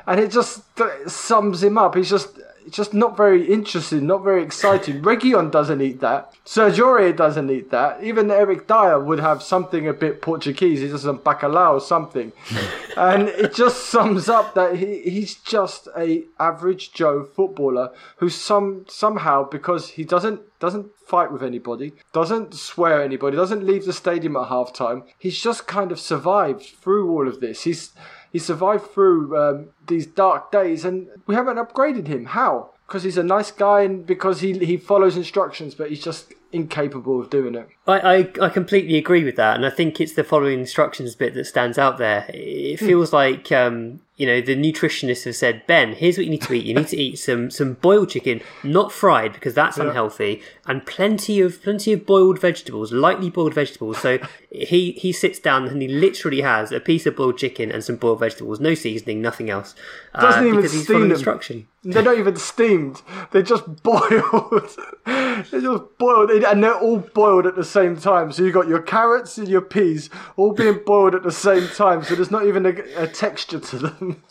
[0.07, 1.97] and it just uh, sums him up.
[1.97, 2.39] He's just
[2.71, 5.03] just not very interested, not very excited.
[5.03, 6.33] Reguilón doesn't eat that.
[6.45, 8.03] Sergio doesn't eat that.
[8.03, 10.81] Even Eric Dier would have something a bit Portuguese.
[10.81, 12.33] He does some bacalhau or something,
[12.97, 18.85] and it just sums up that he, he's just a average Joe footballer who some
[18.89, 24.37] somehow because he doesn't doesn't fight with anybody, doesn't swear anybody, doesn't leave the stadium
[24.37, 25.03] at half time.
[25.19, 27.65] He's just kind of survived through all of this.
[27.65, 27.93] He's
[28.33, 32.25] he survived through um, these dark days, and we haven't upgraded him.
[32.27, 32.71] How?
[32.87, 37.21] Because he's a nice guy, and because he he follows instructions, but he's just incapable
[37.21, 37.69] of doing it.
[37.87, 41.35] I, I, I completely agree with that, and I think it's the following instructions bit
[41.35, 42.27] that stands out there.
[42.29, 46.43] It feels like um, you know the nutritionists have said, Ben, here's what you need
[46.43, 46.65] to eat.
[46.65, 51.41] You need to eat some some boiled chicken, not fried because that's unhealthy, and plenty
[51.41, 53.99] of plenty of boiled vegetables, lightly boiled vegetables.
[53.99, 54.19] So
[54.51, 57.97] he he sits down and he literally has a piece of boiled chicken and some
[57.97, 59.75] boiled vegetables, no seasoning, nothing else.
[60.15, 61.13] uh, Doesn't even because he's following them.
[61.17, 61.67] instruction.
[61.85, 63.03] They're not even steamed.
[63.33, 64.71] They're just boiled.
[65.05, 68.31] they're just boiled, and they're all boiled at the same time.
[68.33, 72.05] So you've got your carrots and your peas all being boiled at the same time.
[72.05, 74.23] So there's not even a, a texture to them.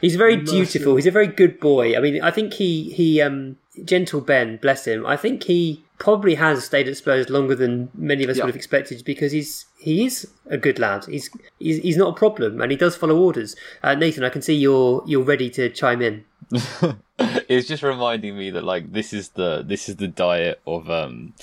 [0.00, 0.96] He's very dutiful.
[0.96, 1.96] He's a very good boy.
[1.96, 5.06] I mean, I think he he um gentle Ben, bless him.
[5.06, 8.42] I think he probably has stayed at Spurs longer than many of us Yeah.
[8.44, 11.04] would have expected because he's he is a good lad.
[11.04, 13.54] He's he's, he's not a problem and he does follow orders.
[13.84, 16.24] Uh, Nathan, I can see you're you're ready to chime in.
[17.18, 21.34] it's just reminding me that like this is the this is the diet of um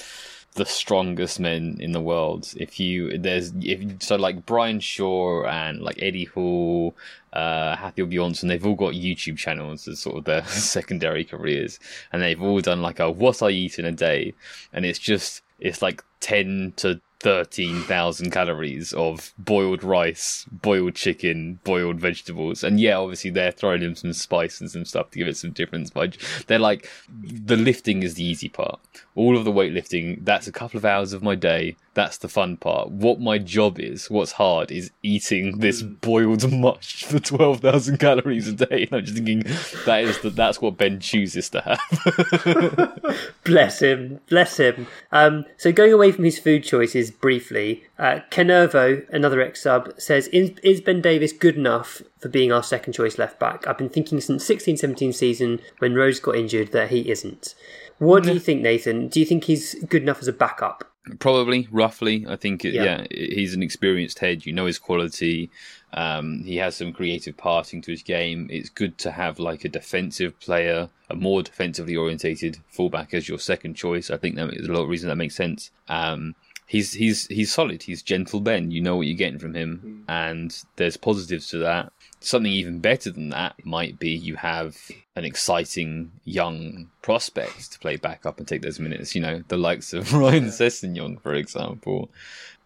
[0.55, 2.53] the strongest men in the world.
[2.57, 6.95] If you there's if so like Brian Shaw and like Eddie Hall,
[7.33, 11.79] uh Hafthor Bjornsson, they've all got YouTube channels as sort of their secondary careers,
[12.11, 14.33] and they've all done like a what I eat in a day,
[14.71, 17.01] and it's just it's like ten to.
[17.23, 22.65] 13,000 calories of boiled rice, boiled chicken, boiled vegetables.
[22.65, 25.51] And yeah, obviously they're throwing in some spice and some stuff to give it some
[25.51, 25.89] difference.
[25.89, 28.79] But they're like, the lifting is the easy part.
[29.15, 31.77] All of the weightlifting, that's a couple of hours of my day.
[31.93, 32.89] That's the fun part.
[32.89, 38.53] What my job is, what's hard, is eating this boiled mush for 12,000 calories a
[38.53, 38.88] day.
[38.91, 39.43] And I'm just thinking,
[39.86, 43.23] that is the, that's what Ben chooses to have.
[43.43, 44.88] Bless him, bless him.
[45.12, 50.52] Um, so going away from his food choices briefly, uh, Canervo, another xSub, says, is,
[50.63, 53.65] is Ben Davies good enough for being our second choice left back?
[53.67, 57.56] I've been thinking since 16-17 season when Rose got injured that he isn't.
[57.99, 59.08] What do you think, Nathan?
[59.08, 60.89] Do you think he's good enough as a backup?
[61.19, 62.26] Probably, roughly.
[62.28, 62.84] I think, Yeah.
[62.84, 63.06] yeah.
[63.12, 64.45] he's an experienced head.
[64.45, 65.49] You know his quality.
[65.93, 68.47] Um, he has some creative passing to his game.
[68.49, 73.38] It's good to have like a defensive player, a more defensively orientated fullback as your
[73.38, 74.10] second choice.
[74.10, 75.69] I think that there's a lot of reason that makes sense.
[75.88, 76.36] Um,
[76.73, 77.83] he's he's he's solid.
[77.83, 78.71] He's gentle Ben.
[78.71, 81.93] You know what you're getting from him, and there's positives to that.
[82.19, 84.75] Something even better than that might be you have
[85.15, 89.13] an exciting young prospect to play back up and take those minutes.
[89.13, 92.09] You know, the likes of Ryan Sessegnon, for example.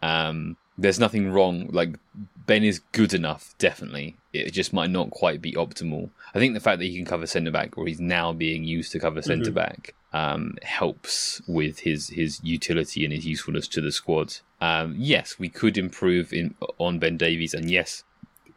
[0.02, 1.68] Um, there's nothing wrong.
[1.72, 1.96] Like
[2.46, 4.16] Ben is good enough, definitely.
[4.34, 6.10] It just might not quite be optimal.
[6.34, 8.92] I think the fact that he can cover centre back, or he's now being used
[8.92, 13.92] to cover centre back, um, helps with his his utility and his usefulness to the
[13.92, 14.36] squad.
[14.62, 18.04] Um, yes, we could improve in on Ben Davies, and yes,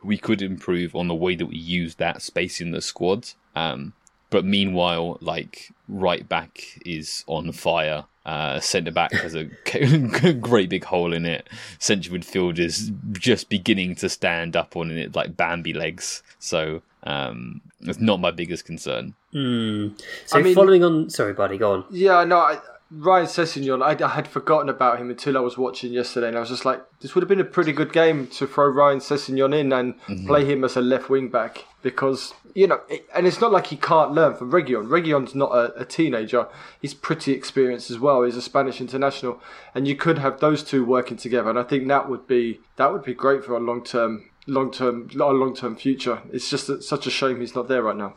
[0.02, 3.30] we could improve on the way that we use that space in the squad.
[3.56, 3.94] Um,
[4.30, 8.04] but meanwhile, like right back is on fire.
[8.26, 9.44] Uh, centre back has a
[10.34, 11.48] great big hole in it.
[11.78, 16.22] Central midfield is just beginning to stand up on it like Bambi legs.
[16.38, 19.14] So um, it's not my biggest concern.
[19.32, 21.84] So I mean- following on, sorry, buddy, go on.
[21.90, 22.58] Yeah, no, I,
[22.90, 26.40] Ryan Sessegnon, I, I had forgotten about him until I was watching yesterday, and I
[26.40, 29.56] was just like, this would have been a pretty good game to throw Ryan Sessegnon
[29.56, 30.26] in and mhm.
[30.26, 33.68] play him as a left wing back because you know, it, and it's not like
[33.68, 34.88] he can't learn from Reguilón.
[34.88, 36.48] Reguilón's not a, a teenager;
[36.80, 38.22] he's pretty experienced as well.
[38.22, 39.40] He's a Spanish international,
[39.74, 42.92] and you could have those two working together, and I think that would be that
[42.92, 44.26] would be great for a long term.
[44.46, 46.22] Long term, long term future.
[46.32, 48.14] It's just such a shame he's not there right now.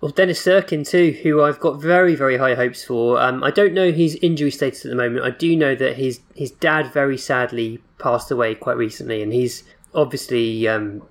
[0.00, 3.20] Well, Dennis Cirkin too, who I've got very, very high hopes for.
[3.20, 5.24] Um, I don't know his injury status at the moment.
[5.24, 9.64] I do know that his his dad very sadly passed away quite recently, and he's
[9.94, 11.02] obviously um,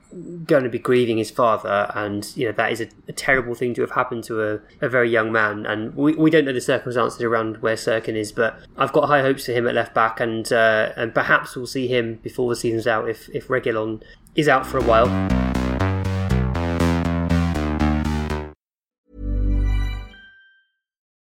[0.45, 3.73] going to be grieving his father, and you know that is a, a terrible thing
[3.73, 5.65] to have happened to a, a, very young man.
[5.65, 9.21] And we, we don't know the circumstances around where Cirkin is, but I've got high
[9.21, 12.55] hopes for him at left back, and uh, and perhaps we'll see him before the
[12.55, 14.01] season's out if if Reguilon
[14.35, 15.66] is out for a while.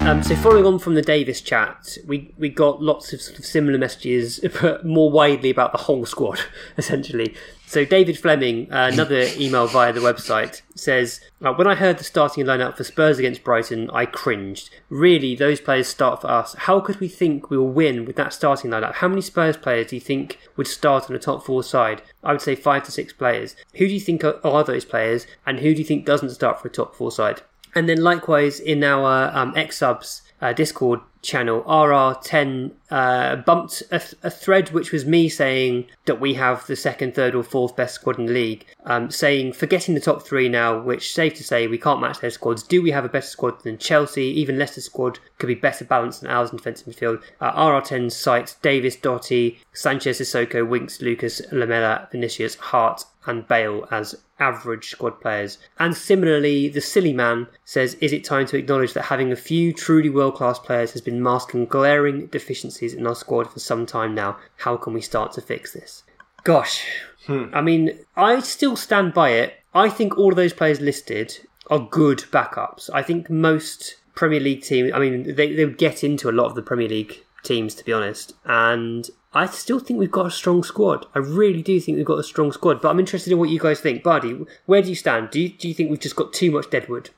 [0.00, 3.44] Um, so following on from the Davies chat, we, we got lots of, sort of
[3.44, 6.40] similar messages, but more widely about the whole squad,
[6.78, 7.34] essentially.
[7.66, 12.04] So David Fleming, uh, another email via the website, says, uh, When I heard the
[12.04, 14.70] starting lineup for Spurs against Brighton, I cringed.
[14.88, 16.54] Really, those players start for us.
[16.54, 18.94] How could we think we will win with that starting lineup?
[18.94, 22.02] How many Spurs players do you think would start on a top four side?
[22.24, 23.54] I would say five to six players.
[23.74, 26.60] Who do you think are, are those players, and who do you think doesn't start
[26.60, 27.42] for a top four side?
[27.74, 34.14] And then likewise in our um, xSubs uh, Discord channel, RR10 uh, bumped a, th-
[34.22, 37.94] a, thread which was me saying that we have the second, third, or fourth best
[37.94, 38.64] squad in the league.
[38.84, 42.30] Um, saying, forgetting the top three now, which safe to say we can't match their
[42.30, 42.62] squads.
[42.62, 44.24] Do we have a better squad than Chelsea?
[44.24, 47.22] Even Leicester's squad could be better balanced than ours in defensive midfield.
[47.40, 54.14] Uh, RR10 cites Davies, Doherty, Sanchez, Sissoko, Winks, Lucas, Lamela, Vinicius, Hart, and Bale as
[54.38, 55.58] average squad players.
[55.78, 59.72] And similarly, the silly man says, Is it time to acknowledge that having a few
[59.72, 64.14] truly world class players has been masking glaring deficiencies in our squad for some time
[64.14, 64.38] now?
[64.56, 66.02] How can we start to fix this?
[66.44, 66.84] Gosh,
[67.26, 67.46] hmm.
[67.52, 69.54] I mean, I still stand by it.
[69.74, 72.90] I think all of those players listed are good backups.
[72.92, 76.46] I think most Premier League teams, I mean, they, they would get into a lot
[76.46, 78.34] of the Premier League teams, to be honest.
[78.44, 81.06] And I still think we've got a strong squad.
[81.14, 82.82] I really do think we've got a strong squad.
[82.82, 84.02] But I'm interested in what you guys think.
[84.02, 85.30] Buddy, where do you stand?
[85.30, 87.10] Do you, do you think we've just got too much deadwood?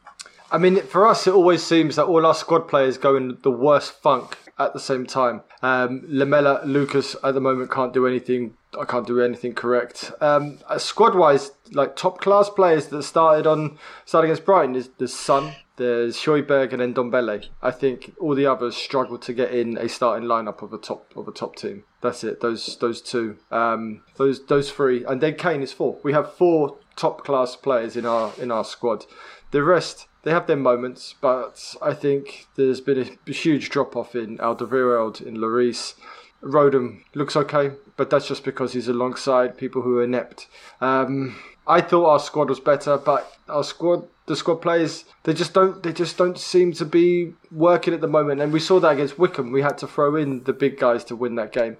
[0.50, 3.50] I mean, for us, it always seems that all our squad players go in the
[3.50, 5.40] worst funk at the same time.
[5.62, 8.58] Um, Lamela, Lucas at the moment can't do anything.
[8.78, 10.12] I can't do anything correct.
[10.20, 14.90] Um, uh, squad wise, like top class players that started on started against Brighton is
[14.98, 17.46] the Son, there's Højbjerg and then Ndombele.
[17.62, 21.12] I think all the others struggle to get in a starting lineup of a top
[21.16, 21.84] of a top team.
[22.00, 22.40] That's it.
[22.40, 25.98] Those those two, um, those those three, and then Kane is four.
[26.02, 29.06] We have four top class players in our in our squad.
[29.50, 34.14] The rest they have their moments, but I think there's been a, huge drop off
[34.14, 35.94] in Alderweireld, in Lloris.
[36.42, 40.48] Rodon looks okay, but that's just because he's alongside people who are inept.
[40.80, 45.54] Um, I thought our squad was better, but our squad, the squad players, they just
[45.54, 48.40] don't, they just don't seem to be working at the moment.
[48.40, 49.52] And we saw that against Wycombe.
[49.52, 51.76] We had to throw in the big guys to win that game.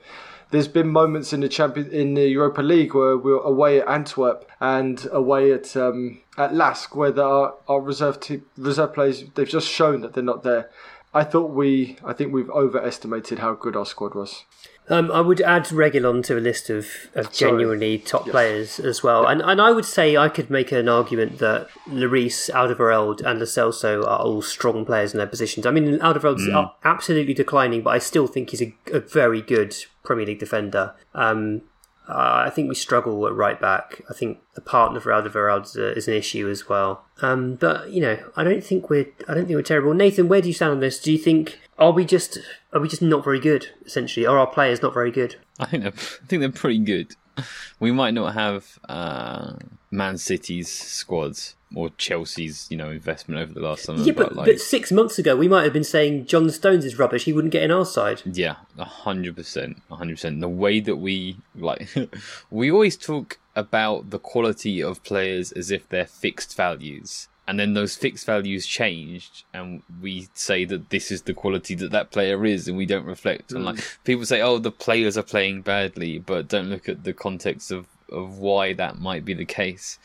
[0.51, 3.89] There's been moments in the champion in the Europa League where we are away at
[3.89, 8.19] Antwerp and away at um, at LASK, where our, our reserve
[8.59, 10.69] reserve players they've just shown that they're not there.
[11.15, 14.45] I thought we, I think we've overestimated how good our squad was.
[14.93, 18.33] Um, I would add Reguilón to a list of, of genuinely top yes.
[18.33, 19.27] players as well.
[19.27, 23.47] And and I would say I could make an argument that Lloris, Alderweireld, and Lo
[23.47, 25.65] Celso are all strong players in their positions.
[25.65, 26.71] I mean, Alderweireld's mm.
[26.85, 30.95] absolutely declining, but I still think he's a, a very good Premier League defender.
[31.15, 31.63] Um,
[32.09, 34.03] uh, I think we struggle at right back.
[34.11, 37.05] I think the partner for Alderweireld is, is an issue as well.
[37.21, 39.95] Um, but you know, I don't think we're I don't think we're terrible.
[39.95, 41.01] Nathan, where do you stand on this?
[41.01, 42.39] Do you think are we just
[42.73, 43.69] are we just not very good?
[43.87, 45.37] Essentially, are our players not very good?
[45.61, 47.15] I think they're, I think they're pretty good.
[47.81, 49.55] We might not have uh,
[49.91, 54.03] Man City's squads or Chelsea's, you know, investment over the last summer.
[54.03, 56.85] Yeah, but, but, like, but six months ago we might have been saying John Stones
[56.85, 57.25] is rubbish.
[57.25, 58.23] He wouldn't get in our side.
[58.25, 60.41] Yeah, hundred percent, hundred percent.
[60.41, 61.89] The way that we like,
[62.51, 67.29] we always talk about the quality of players as if they're fixed values.
[67.49, 71.91] and then those fixed values changed, and we say that this is the quality that
[71.91, 73.97] that player is, and we don't reflect on like mm.
[74.05, 77.87] people say, oh, the players are playing badly, but don't look at the context of
[78.11, 79.99] of why that might be the case.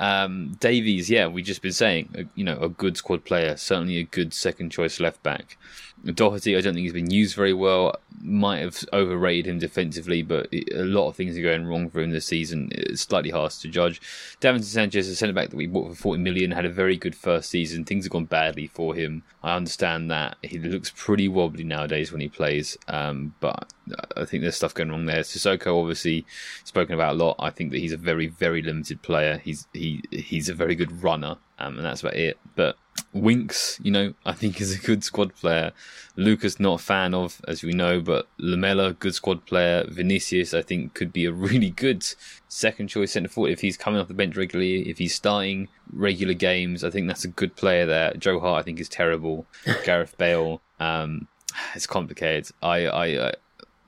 [0.00, 3.98] Um, Davies, yeah, we've just been saying, uh, you know, a good squad player, certainly
[3.98, 5.58] a good second choice left back.
[6.04, 7.96] Doherty, I don't think he's been used very well.
[8.22, 12.10] Might have overrated him defensively, but a lot of things are going wrong for him
[12.10, 12.70] this season.
[12.72, 14.00] It's slightly harsh to judge.
[14.40, 17.14] Davinson Sanchez, a centre back that we bought for 40 million, had a very good
[17.14, 17.84] first season.
[17.84, 19.24] Things have gone badly for him.
[19.42, 20.38] I understand that.
[20.42, 23.70] He looks pretty wobbly nowadays when he plays, um, but
[24.16, 25.20] I think there's stuff going wrong there.
[25.20, 26.24] Sissoko, obviously,
[26.64, 27.36] spoken about a lot.
[27.38, 29.38] I think that he's a very, very limited player.
[29.38, 32.38] He's he he's a very good runner, um, and that's about it.
[32.54, 32.76] But
[33.12, 35.72] Winks, you know, I think is a good squad player.
[36.16, 39.84] Lucas, not a fan of, as we know, but Lamela, good squad player.
[39.88, 42.04] Vinicius, I think, could be a really good
[42.48, 46.34] second choice centre forward if he's coming off the bench regularly, if he's starting regular
[46.34, 46.84] games.
[46.84, 48.14] I think that's a good player there.
[48.14, 49.46] Joe Hart, I think, is terrible.
[49.84, 51.28] Gareth Bale, um,
[51.74, 52.50] it's complicated.
[52.62, 53.34] I, I, I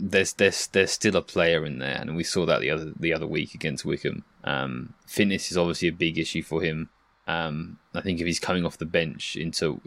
[0.00, 3.12] there's there's there's still a player in there, and we saw that the other the
[3.12, 4.24] other week against Wycombe.
[4.42, 6.88] Um, fitness is obviously a big issue for him.
[7.26, 9.80] Um, I think if he's coming off the bench into,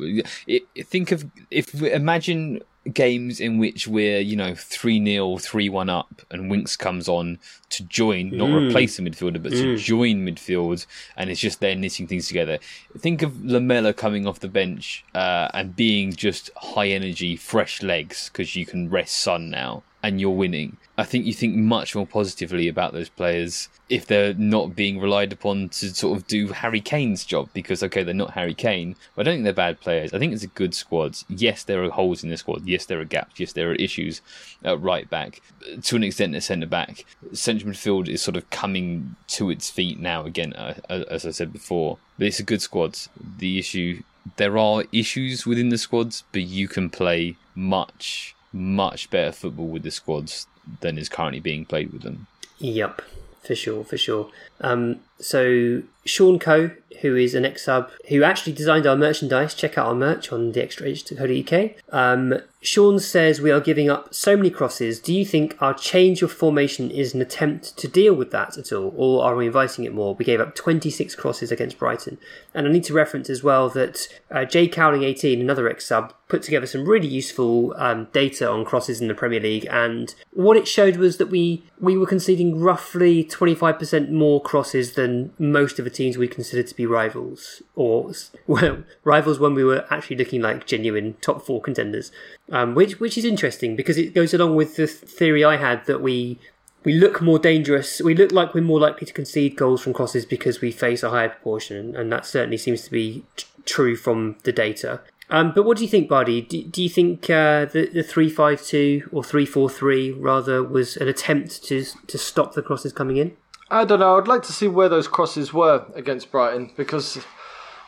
[0.48, 2.62] it, think of if imagine
[2.94, 7.40] games in which we're you know three 0 three one up, and Winks comes on
[7.72, 8.70] to join, not Mm.
[8.70, 10.86] replace the midfielder, but to join midfield,
[11.18, 12.60] and it's just there knitting things together.
[12.98, 18.30] Think of Lamela coming off the bench uh, and being just high energy, fresh legs
[18.32, 20.78] because you can rest Son now and you're winning.
[21.00, 25.34] I think you think much more positively about those players if they're not being relied
[25.34, 29.22] upon to sort of do Harry Kane's job because okay they're not Harry Kane but
[29.22, 30.14] I don't think they're bad players.
[30.14, 31.18] I think it's a good squad.
[31.28, 32.68] Yes there are holes in the squad.
[32.68, 33.40] Yes there are gaps.
[33.40, 34.22] Yes there are issues
[34.64, 35.42] at right back.
[35.82, 37.04] To an extent at centre back.
[37.34, 41.52] Central midfield is sort of coming to its feet now again uh, as I said
[41.52, 41.98] before.
[42.20, 43.00] But it's a good squad.
[43.40, 44.04] The issue
[44.38, 49.84] there are issues within the squads but you can play much much better football with
[49.84, 50.48] the squads
[50.80, 52.26] than is currently being played with them.
[52.60, 53.02] Yep,
[53.44, 54.32] for sure, for sure.
[54.62, 56.72] Um, so Sean Coe,
[57.02, 60.64] who is an xSub who actually designed our merchandise, check out our merch on the
[60.64, 61.72] extra theextrainch.co.uk.
[61.94, 65.00] Um, Sean says we are giving up so many crosses.
[65.00, 68.72] Do you think our change of formation is an attempt to deal with that at
[68.74, 70.16] all, or are we inviting it more?
[70.16, 72.18] We gave up 26 crosses against Brighton,
[72.54, 76.42] and I need to reference as well that uh, Jay Cowling 18, another xSub, put
[76.42, 80.68] together some really useful um, data on crosses in the Premier League, and what it
[80.68, 85.92] showed was that we we were conceding roughly 25% more crosses than most of the
[85.92, 88.12] teams we considered to be rivals, or
[88.48, 92.12] well, rivals when we were actually looking like genuine top four contenders.
[92.52, 96.02] Um, which which is interesting because it goes along with the theory I had that
[96.02, 96.40] we
[96.84, 98.02] we look more dangerous.
[98.02, 101.10] We look like we're more likely to concede goals from crosses because we face a
[101.10, 105.02] higher proportion, and that certainly seems to be t- true from the data.
[105.30, 106.42] Um, but what do you think, Bardi?
[106.42, 110.64] Do, do you think uh, the the three five two or three four three rather
[110.64, 113.36] was an attempt to to stop the crosses coming in?
[113.76, 114.18] I don't know.
[114.18, 117.18] I'd like to see where those crosses were against Brighton because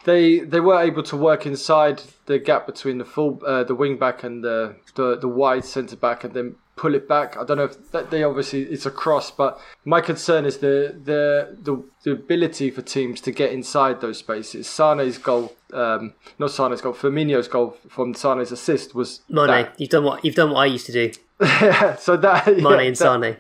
[0.03, 3.97] they they were able to work inside the gap between the full uh, the wing
[3.97, 7.35] back and the the, the wide centre back and then pull it back.
[7.37, 10.95] I don't know if that they obviously it's a cross, but my concern is the
[11.03, 14.67] the the, the ability for teams to get inside those spaces.
[14.67, 19.79] Sane's goal, um, not Sane's goal, Firmino's goal from Sane's assist was Mane, that.
[19.79, 21.11] you've done what you've done what I used to do.
[21.99, 23.37] so that Mane yeah, and that-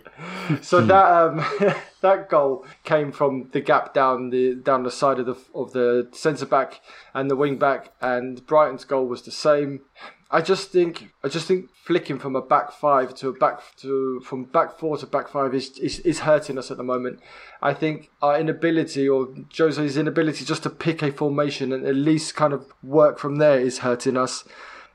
[0.47, 0.61] Sane.
[0.61, 5.25] so that um, that goal came from the gap down the down the side of
[5.25, 6.81] the of the centre back
[7.13, 9.81] and the wing back, and Brighton's goal was the same.
[10.29, 14.19] I just think I just think flicking from a back five to a back to
[14.21, 17.21] from back four to back five is is, is hurting us at the moment.
[17.61, 22.35] I think our inability or Jose's inability just to pick a formation and at least
[22.35, 24.43] kind of work from there is hurting us.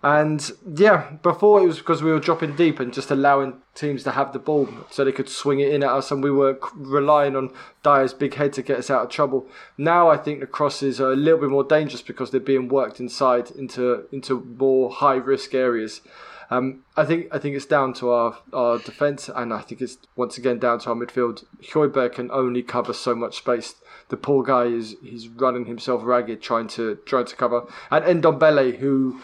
[0.03, 4.11] And yeah, before it was because we were dropping deep and just allowing teams to
[4.11, 7.36] have the ball so they could swing it in at us, and we were relying
[7.36, 7.53] on
[7.84, 9.46] Dier's big head to get us out of trouble.
[9.78, 12.98] Now I think the crosses are a little bit more dangerous because they're being worked
[12.98, 16.00] inside into into more high risk areas.
[16.50, 19.98] Um, I think I think it's down to our, our defence, and I think it's
[20.16, 21.44] once again down to our midfield.
[21.62, 23.76] Højbjerg can only cover so much space.
[24.09, 27.62] The poor guy is he's running himself ragged trying to trying to cover.
[27.90, 29.22] And Ndombele, who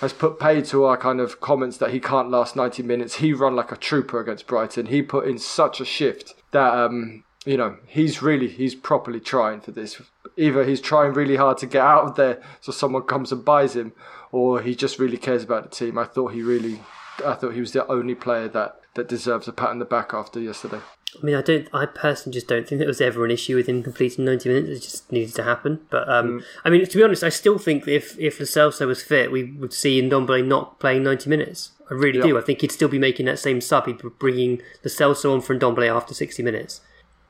[0.00, 3.16] has put paid to our kind of comments that he can't last 90 minutes.
[3.16, 4.86] He run like a trooper against Brighton.
[4.86, 9.60] He put in such a shift that um, you know he's really he's properly trying
[9.60, 10.00] for this.
[10.36, 13.76] Either he's trying really hard to get out of there so someone comes and buys
[13.76, 13.92] him,
[14.32, 15.98] or he just really cares about the team.
[15.98, 16.80] I thought he really,
[17.24, 20.12] I thought he was the only player that that deserves a pat on the back
[20.12, 20.80] after yesterday.
[21.20, 21.68] I mean, I don't.
[21.74, 24.70] I personally just don't think there was ever an issue with him completing ninety minutes.
[24.70, 25.80] It just needed to happen.
[25.90, 29.32] But um, I mean, to be honest, I still think if if Celso was fit,
[29.32, 31.72] we would see Ndombele not playing ninety minutes.
[31.90, 32.26] I really Yeah.
[32.26, 32.38] do.
[32.38, 33.86] I think he'd still be making that same sub.
[33.86, 36.80] He'd be bringing Celso on for Ndombele after sixty minutes.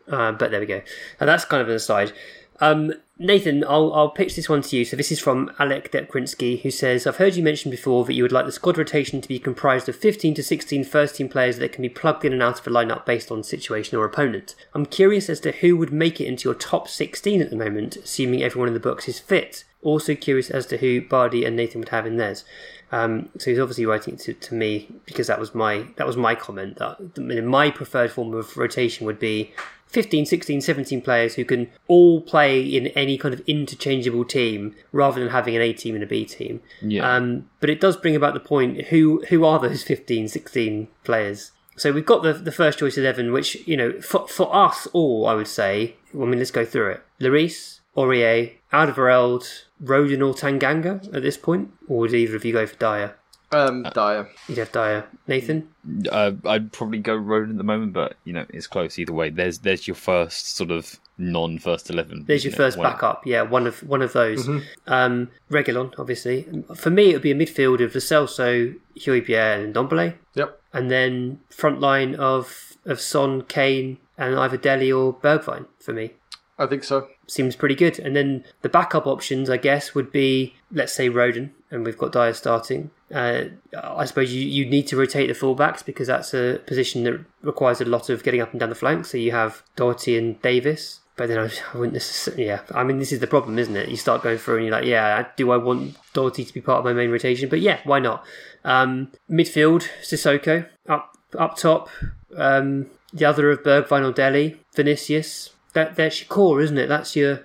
[0.07, 0.83] Uh, but there we go.
[1.19, 2.13] And that's kind of an aside.
[2.61, 2.93] Um,
[3.23, 4.85] Nathan, I'll, I'll pitch this one to you.
[4.85, 8.23] So this is from Alec Depkrinsky, who says, I've heard you mention before that you
[8.23, 11.59] would like the squad rotation to be comprised of 15 to 16 first team players
[11.59, 14.55] that can be plugged in and out of a lineup based on situation or opponent.
[14.75, 17.97] I'm curious as to who would make it into your top 16 at the moment,
[17.97, 19.65] assuming everyone in the books is fit.
[19.83, 22.45] Also curious as to who Bardi and Nathan would have in theirs.
[22.93, 26.17] Um, so he's obviously writing it to, to me because that was my that was
[26.17, 29.53] my comment that my preferred form of rotation would be
[29.91, 35.21] 15, 16, 17 players who can all play in any kind of interchangeable team rather
[35.21, 36.61] than having an A team and a B team.
[36.81, 37.13] Yeah.
[37.13, 41.53] Um, but it does bring about the point who who are those 15, 16 players?
[41.77, 45.27] So we've got the the first choice 11, which, you know, for, for us all,
[45.27, 47.03] I would say, I mean, let's go through it.
[47.21, 51.73] Lloris, Aurier, Alderweireld, Rodon or Tanganga at this point?
[51.89, 53.17] Or would either of you go for Dier?
[53.53, 54.29] Um, Dier.
[54.49, 55.07] You'd have Dier.
[55.27, 55.69] Nathan?
[56.11, 59.31] Uh, I'd probably go Rodon at the moment, but you know it's close either way.
[59.31, 62.25] There's there's your first sort of non first eleven.
[62.27, 63.27] There's your isn't first One- backup.
[63.27, 64.49] Yeah, one of one of those.
[64.87, 66.47] Um, Reguilón, obviously.
[66.77, 70.61] For me, it would be a midfield of Lo Celso, Højbjerg, and Ndombele, Yep.
[70.73, 75.67] and then front line of of Son, Kane, and either Dele or Bergwijn.
[75.81, 76.13] For me,
[76.59, 77.09] I think so.
[77.27, 77.99] seems pretty good.
[78.01, 82.13] And then the backup options, I guess, would be let's say Rodon, and we've got
[82.13, 82.91] Dier starting.
[83.13, 83.45] Uh,
[83.83, 87.81] I suppose you, you need to rotate the fullbacks because that's a position that requires
[87.81, 89.07] a lot of getting up and down the flank.
[89.07, 91.01] So you have Doherty and Davies.
[91.17, 91.45] But then I,
[91.75, 92.63] I wouldn't necessarily, yeah.
[92.75, 93.89] I mean, this is the problem, isn't it?
[93.89, 96.79] You start going through and you're like, yeah, do I want Doherty to be part
[96.79, 97.49] of my main rotation?
[97.49, 98.25] But yeah, why not?
[98.65, 100.67] Um, midfield, Sissoko.
[100.89, 101.89] Up up top,
[102.37, 105.51] um, the other of Bergwijn or Dele, Vinicius.
[105.73, 106.89] That that's your core, isn't it?
[106.89, 107.45] That's your.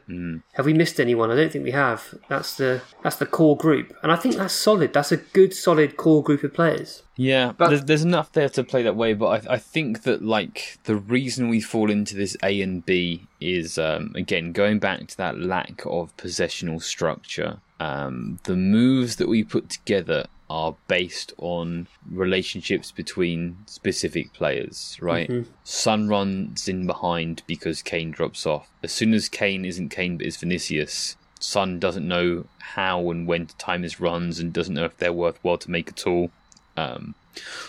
[0.53, 1.29] Have we missed anyone?
[1.31, 2.15] I don't think we have.
[2.27, 4.93] That's the that's the core group, and I think that's solid.
[4.93, 7.03] That's a good, solid core group of players.
[7.17, 10.21] Yeah, But- there's, there's enough there to play that way, but I, I think that
[10.21, 15.07] like the reason we fall into this A and B is um, again going back
[15.07, 17.59] to that lack of possessional structure.
[17.79, 25.27] Um, the moves that we put together are based on relationships between specific players, right?
[25.63, 28.69] Son runs in behind because Kane drops off.
[28.83, 33.47] As soon as Kane isn't Kane but is Vinicius, Son doesn't know how and when
[33.47, 36.29] to time his runs and doesn't know if they're worthwhile to make at all.
[36.77, 37.15] Um,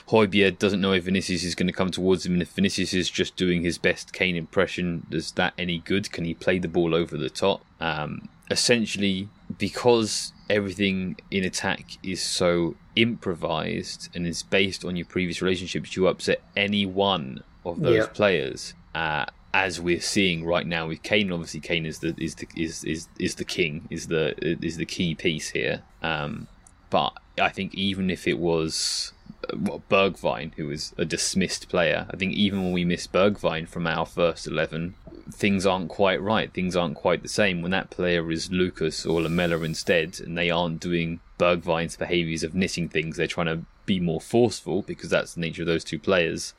[0.09, 3.11] Højbjerg doesn't know if Vinicius is going to come towards him, and if Vinicius is
[3.11, 6.13] just doing his best Kane impression, is that any good?
[6.13, 7.65] Can he play the ball over the top?
[7.81, 15.43] Um, essentially, because everything in attack is so improvised and is based on your previous
[15.43, 18.75] relationships, you upset any one of those players.
[18.95, 22.85] Uh, as we're seeing right now with Kane, obviously Kane is the is the is
[22.85, 24.35] is, is the king, is the
[24.65, 25.83] is the key piece here.
[26.03, 26.49] Um,
[26.91, 29.13] but I think even if it was
[29.51, 33.67] uh, what Bergwijn, who was a dismissed player, I think even when we miss Bergwijn
[33.69, 34.95] from our first eleven,
[35.33, 36.53] things aren't quite right.
[36.53, 40.51] Things aren't quite the same when that player is Lucas or Lamela instead, and they
[40.51, 43.17] aren't doing Bergwijn's behaviours of knitting things.
[43.17, 46.55] They're trying to be more forceful because that's the nature of those two players.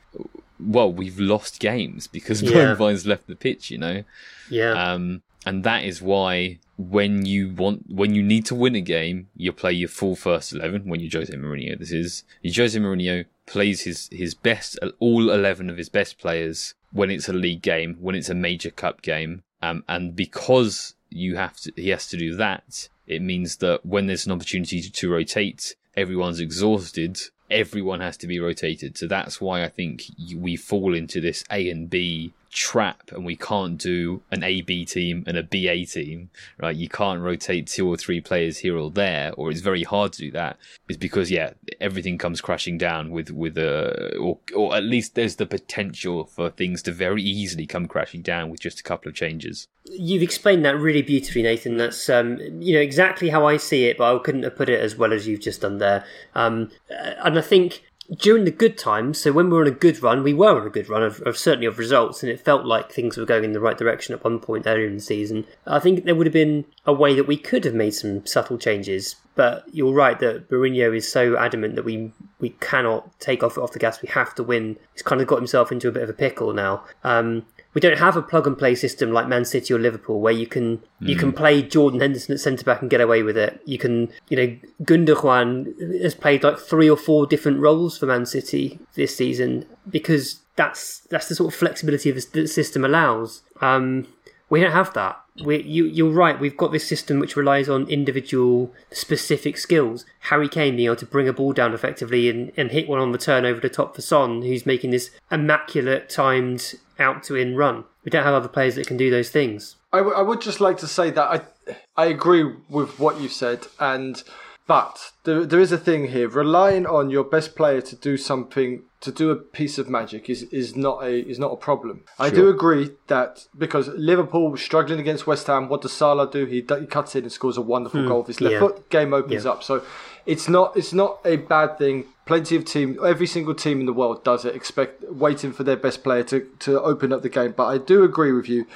[0.60, 2.50] Well, we've lost games because Yeah.
[2.74, 3.70] Bergwijn's left the pitch.
[3.70, 4.04] You know.
[4.50, 8.80] Yeah, Um, and that is why when you want, when you need to win a
[8.80, 10.88] game, you play your full first eleven.
[10.88, 15.76] When you Jose Mourinho, this is Jose Mourinho plays his his best, all eleven of
[15.76, 19.84] his best players when it's a league game, when it's a major cup game, um,
[19.88, 22.88] and because you have to, he has to do that.
[23.06, 27.18] It means that when there's an opportunity to, to rotate, everyone's exhausted.
[27.50, 28.98] Everyone has to be rotated.
[28.98, 30.04] So that's why I think
[30.36, 34.84] we fall into this A and B trap and we can't do an A B
[34.84, 36.74] team and a BA team, right?
[36.74, 40.22] You can't rotate two or three players here or there, or it's very hard to
[40.22, 40.56] do that.
[40.88, 45.36] Is because yeah, everything comes crashing down with with a or or at least there's
[45.36, 49.14] the potential for things to very easily come crashing down with just a couple of
[49.14, 49.68] changes.
[49.84, 51.76] You've explained that really beautifully, Nathan.
[51.76, 54.80] That's um, you know exactly how I see it, but I couldn't have put it
[54.80, 56.04] as well as you've just done there.
[56.34, 57.82] Um, uh, and I think
[58.16, 60.66] during the good times, so when we were on a good run, we were on
[60.66, 63.44] a good run of, of certainly of results, and it felt like things were going
[63.44, 65.46] in the right direction at one point earlier in the season.
[65.66, 68.56] I think there would have been a way that we could have made some subtle
[68.56, 73.58] changes, but you're right that Mourinho is so adamant that we we cannot take off
[73.58, 74.00] off the gas.
[74.00, 74.78] We have to win.
[74.94, 76.84] He's kind of got himself into a bit of a pickle now.
[77.04, 77.44] Um,
[77.74, 80.46] we don't have a plug and play system like Man City or Liverpool where you
[80.46, 83.60] can you can play Jordan Henderson at centre back and get away with it.
[83.64, 88.26] You can you know Gundogan has played like three or four different roles for Man
[88.26, 93.42] City this season because that's that's the sort of flexibility the system allows.
[93.60, 94.06] Um,
[94.50, 95.20] we don't have that.
[95.44, 96.40] We, you, you're right.
[96.40, 100.04] We've got this system which relies on individual specific skills.
[100.20, 103.12] Harry Kane being able to bring a ball down effectively and, and hit one on
[103.12, 107.56] the turn over the top for Son, who's making this immaculate timed out to in
[107.56, 107.84] run.
[108.04, 109.76] We don't have other players that can do those things.
[109.92, 113.28] I, w- I would just like to say that I I agree with what you
[113.28, 114.22] said, and
[114.68, 116.28] but there, there is a thing here.
[116.28, 120.42] Relying on your best player to do something to do a piece of magic is,
[120.44, 122.04] is not a is not a problem.
[122.18, 126.44] I do agree that because Liverpool was struggling against West Ham, what does Salah do?
[126.44, 128.58] He, he cuts in and scores a wonderful goal with his left yeah.
[128.58, 128.90] foot.
[128.90, 129.52] Game opens Yeah.
[129.52, 129.62] up.
[129.62, 129.82] So
[130.26, 132.04] it's not it's not a bad thing.
[132.26, 134.54] Plenty of team, every single team in the world does it.
[134.54, 137.54] Expect waiting for their best player to to open up the game.
[137.56, 138.66] But I do agree with you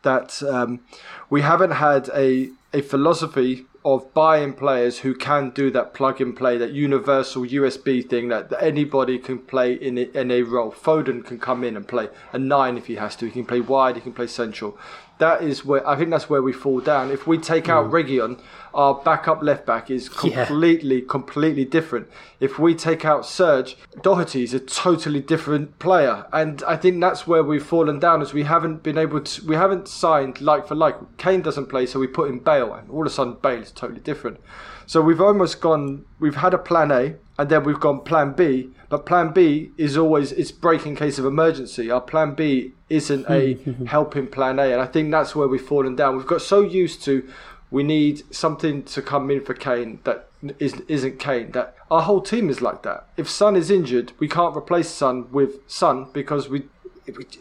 [0.00, 0.80] that um,
[1.28, 6.36] we haven't had a a philosophy of buying players who can do that plug and
[6.36, 10.70] play, that universal USB thing that anybody can play in a, in a role.
[10.70, 13.26] Foden can come in and play a nine if he has to.
[13.26, 13.96] He can play wide.
[13.96, 14.78] He can play central.
[15.18, 17.10] That is where I think that's where we fall down.
[17.10, 17.92] If we take out mm.
[17.92, 18.40] Reguilón,
[18.74, 20.44] our backup left back is Yeah.
[20.46, 22.08] completely, completely different.
[22.40, 27.26] If we take out Serge, Doherty is a totally different player, and I think that's
[27.26, 28.20] where we've fallen down.
[28.22, 30.96] As we haven't been able to, we haven't signed like for like.
[31.18, 33.70] Kane doesn't play, so we put in Bale, and all of a sudden Bale is
[33.70, 34.38] totally different.
[34.86, 36.04] So we've almost gone.
[36.18, 38.70] We've had a plan A, and then we've gone plan B.
[38.88, 41.90] But plan B is always it's break in case of emergency.
[41.90, 43.86] Our plan B isn't a hmm.
[43.96, 46.16] helping plan A, and I think that's where we've fallen down.
[46.16, 47.28] We've got so used to
[47.72, 50.28] we need something to come in for Kane that
[50.58, 51.50] is, isn't Kane.
[51.52, 53.08] That our whole team is like that.
[53.16, 56.64] If Son is injured, we can't replace Son with Son because we.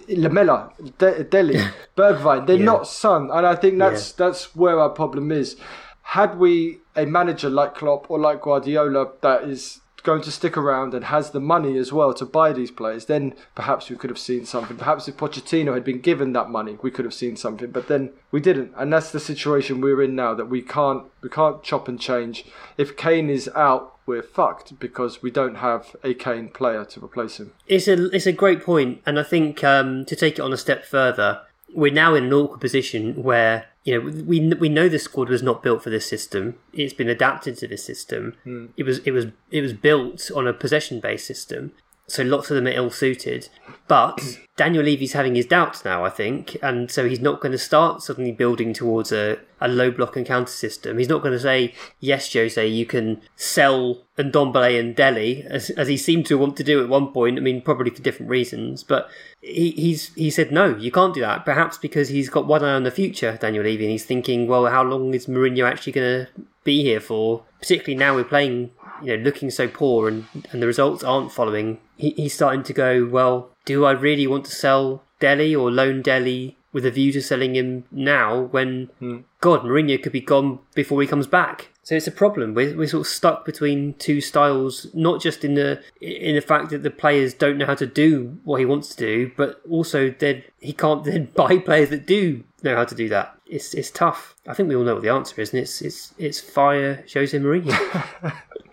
[0.08, 2.66] Lamela, De- Dele, Bergwijn, they're Yeah.
[2.66, 5.56] not Son, and I think that's that's where our problem is.
[6.02, 10.93] Had we a manager like Klopp or like Guardiola that is going to stick around
[10.93, 14.20] and has the money as well to buy these players, then perhaps we could have
[14.20, 14.78] seen something.
[14.78, 17.72] Perhaps if Pochettino had been given that money, we could have seen something.
[17.72, 20.34] But then we didn't, and that's the situation we're in now.
[20.34, 22.45] That we can't we can't chop and change.
[22.78, 27.39] If Kane is out, we're fucked because we don't have a Kane player to replace
[27.39, 27.54] him.
[27.68, 30.58] It's a it's a great point, and I think um, to take it on a
[30.58, 31.41] step further,
[31.74, 35.43] we're now in an awkward position where you know we we know the squad was
[35.43, 36.55] not built for this system.
[36.74, 38.36] It's been adapted to this system.
[38.43, 38.67] Hmm.
[38.78, 41.72] It was it was it was built on a possession based system.
[42.12, 43.49] So lots of them are ill suited.
[43.88, 47.57] But Daniel Levy's having his doubts now, I think, and so he's not going to
[47.57, 50.97] start suddenly building towards a, a low block and counter system.
[50.97, 55.88] He's not going to say, yes, Jose, you can sell Ndombele and Dele, as, as
[55.88, 57.38] he seemed to want to do at one point.
[57.38, 59.09] I mean, probably for different reasons, but
[59.41, 61.43] he, he's he said no, you can't do that.
[61.43, 64.68] Perhaps because he's got one eye on the future, Daniel Levy, and he's thinking, well,
[64.68, 66.32] how long is Mourinho actually going to
[66.64, 67.43] be here for?
[67.59, 68.72] Particularly now we're playing,
[69.04, 71.80] you know, looking so poor and and the results aren't following.
[71.97, 76.02] He, he's starting to go, well, do I really want to sell Dele or loan
[76.02, 79.20] Dele with a view to selling him now when hmm.
[79.41, 81.70] God Mourinho could be gone before he comes back?
[81.84, 82.54] So it's a problem.
[82.54, 86.70] We're, we're sort of stuck between two styles, not just in the in the fact
[86.70, 90.12] that the players don't know how to do what he wants to do, but also
[90.12, 93.36] that he can't then buy players that do know how to do that.
[93.47, 94.36] It's it's tough.
[94.47, 97.38] I think we all know what the answer is, and it's it's it's fire Jose
[97.38, 98.34] Mourinho.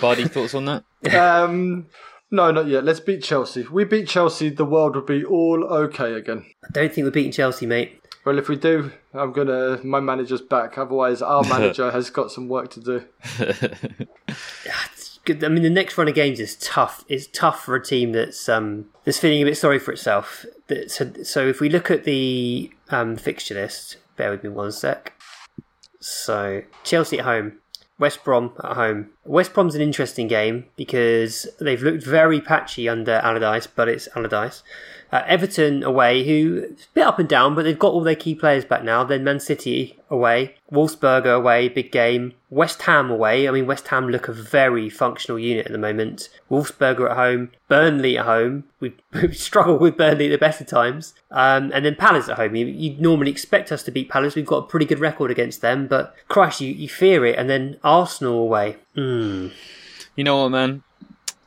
[0.00, 0.84] Bardi, thoughts on that?
[1.14, 1.86] Um,
[2.30, 2.84] no, not yet.
[2.84, 3.60] Let's beat Chelsea.
[3.60, 6.44] If we beat Chelsea, the world would be all okay again.
[6.64, 8.00] I don't think we're beating Chelsea, mate.
[8.24, 9.78] Well, if we do, I'm gonna.
[9.84, 10.76] My manager's back.
[10.78, 13.02] Otherwise, our manager has got some work to do.
[15.24, 15.42] Good.
[15.42, 17.04] I mean, the next run of games is tough.
[17.08, 20.44] It's tough for a team that's um that's feeling a bit sorry for itself.
[20.68, 24.70] That- So, so if we look at the um, fixture list, bear with me one
[24.72, 25.12] sec.
[26.00, 27.58] So Chelsea at home,
[27.98, 29.10] West Brom at home.
[29.24, 34.62] West Brom's an interesting game because they've looked very patchy under Allardyce, but it's Allardyce.
[35.12, 38.34] Uh, Everton away, who a bit up and down, but they've got all their key
[38.34, 39.04] players back now.
[39.04, 42.34] Then Man City away, Wolfsberger away, big game.
[42.50, 43.48] West Ham away.
[43.48, 46.28] I mean, West Ham look a very functional unit at the moment.
[46.50, 48.64] Wolfsberger at home, Burnley at home.
[48.80, 51.14] We've, we've with Burnley at the best of times.
[51.30, 52.54] Um, and then Palace at home.
[52.54, 54.34] You, you'd normally expect us to beat Palace.
[54.34, 57.38] We've got a pretty good record against them, but Christ, you, you fear it.
[57.38, 58.76] And then Arsenal away.
[60.14, 60.82] You know what, man?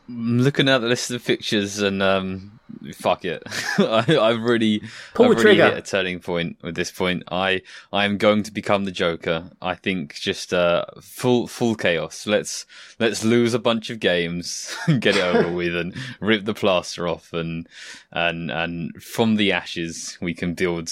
[0.07, 2.58] I'm looking at the list of fixtures and um,
[2.93, 3.43] fuck it.
[3.77, 4.81] I, I've really,
[5.13, 5.69] Pull I've really trigger.
[5.69, 7.23] hit a turning point with this point.
[7.31, 7.61] I,
[7.91, 9.49] I am going to become the Joker.
[9.61, 12.27] I think just uh, full, full chaos.
[12.27, 12.65] Let's
[12.99, 17.33] let's lose a bunch of games, get it over with, and rip the plaster off,
[17.33, 17.67] and
[18.11, 20.89] and and from the ashes we can build,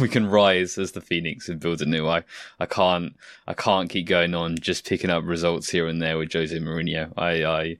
[0.00, 2.08] we can rise as the phoenix and build anew.
[2.08, 2.24] I,
[2.58, 3.14] I can't,
[3.46, 7.12] I can't keep going on just picking up results here and there with Jose Mourinho.
[7.16, 7.76] I, I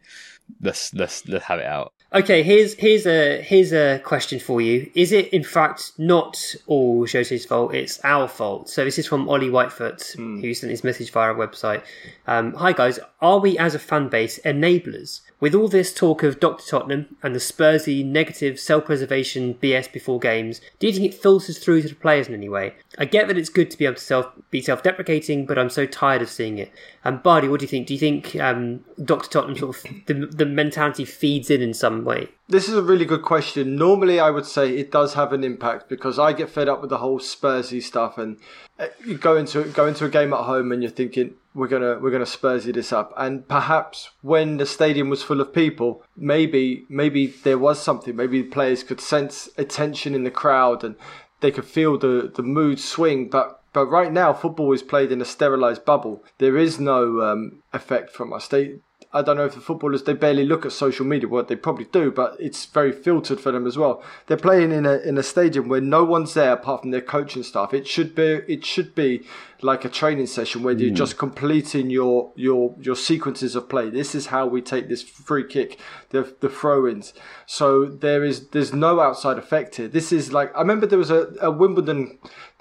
[0.61, 1.93] let's let's let's have it out.
[2.13, 4.91] Okay, here's here's a here's a question for you.
[4.97, 7.73] Is it in fact not all Jose's fault?
[7.73, 8.69] It's our fault.
[8.69, 11.85] So this is from Ollie Whitefoot, who sent this message via our website.
[12.27, 15.21] Um, Hi guys, are we as a fan base enablers?
[15.41, 16.67] With all this talk of Dr.
[16.67, 21.81] Tottenham and the Spursy negative self-preservation BS before games, do you think it filters through
[21.81, 22.75] to the players in any way?
[22.99, 25.87] I get that it's good to be able to self be self-deprecating, but I'm so
[25.87, 26.71] tired of seeing it.
[27.05, 27.87] And Bardi, what do you think?
[27.87, 29.31] Do you think um, Dr.
[29.31, 32.29] Tottenham sort of the, the mentality feeds in in some way?
[32.49, 33.77] This is a really good question.
[33.77, 36.91] Normally, I would say it does have an impact because I get fed up with
[36.91, 38.37] the whole Spursy stuff, and
[38.79, 41.99] uh, you go into go into a game at home and you're thinking we're gonna
[41.99, 46.85] we're gonna Spursy this up, and perhaps when the stadium was full of people, maybe
[46.89, 48.15] maybe there was something.
[48.15, 50.97] Maybe the players could sense a tension in the crowd and
[51.41, 53.57] they could feel the the mood swing, but.
[53.73, 56.25] But right now, football is played in a sterilised bubble.
[56.39, 58.49] There is no um, effect from us.
[58.49, 58.81] They,
[59.13, 61.29] I don't know if the footballers they barely look at social media.
[61.29, 64.05] Well, they probably do, but it's very filtered for them as well.
[64.27, 67.43] They're playing in a in a stadium where no one's there apart from their coaching
[67.43, 67.75] staff.
[67.75, 69.27] It should be it should be
[69.63, 70.95] like a training session where you're hmm.
[70.95, 73.91] just completing your your your sequences of play.
[73.91, 75.81] This is how we take this free kick,
[76.11, 77.13] the the throw-ins.
[77.47, 79.89] So there is there's no outside effect here.
[79.89, 82.19] This is like I remember there was a, a Wimbledon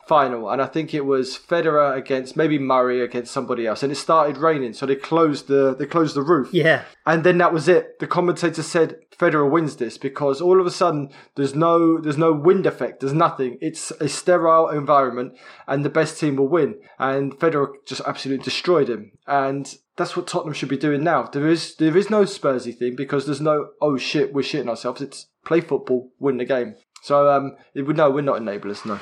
[0.09, 3.95] final, and I think it was Federer against maybe Murray against somebody else, and it
[3.95, 6.49] started raining, so they closed the they closed the roof.
[6.51, 6.85] Yeah.
[7.05, 7.99] And then that was it.
[7.99, 12.33] The commentator said Federer wins this because all of a sudden there's no there's no
[12.33, 13.01] wind effect.
[13.01, 13.59] There's nothing.
[13.61, 15.37] It's a sterile environment,
[15.67, 16.79] and the best team will win.
[16.97, 19.11] And Federer just absolutely destroyed him.
[19.27, 21.23] And that's what Tottenham should be doing now.
[21.23, 25.01] There is there is no Spursy thing because there's no oh shit we're shitting ourselves.
[25.01, 26.75] It's play football, win the game.
[27.03, 28.87] So um, it would no we're not enablers.
[28.87, 28.99] No.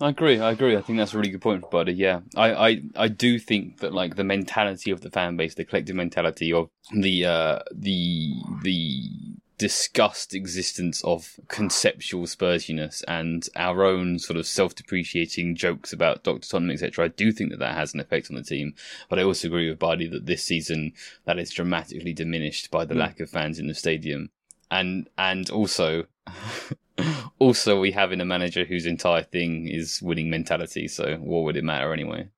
[0.00, 0.40] I agree.
[0.40, 0.76] I agree.
[0.76, 1.92] I think that's a really good point, Buddy.
[1.92, 5.64] Yeah, I, I, I do think that like the mentality of the fan base, the
[5.64, 9.08] collective mentality of the uh, the the
[9.56, 16.72] discussed existence of conceptual Spursiness and our own sort of self-depreciating jokes about Doctor Tottenham,
[16.72, 17.04] etc.
[17.04, 18.74] I do think that that has an effect on the team,
[19.08, 20.92] but I also agree with Buddy that this season
[21.24, 24.30] that is dramatically diminished by the lack of fans in the stadium,
[24.70, 26.06] and and also.
[27.40, 30.86] Also, we have in a manager whose entire thing is winning mentality.
[30.88, 32.28] So, what would it matter anyway?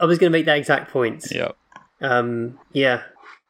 [0.00, 1.26] I was going to make that exact point.
[1.30, 1.50] Yeah,
[2.00, 3.02] Um, yeah.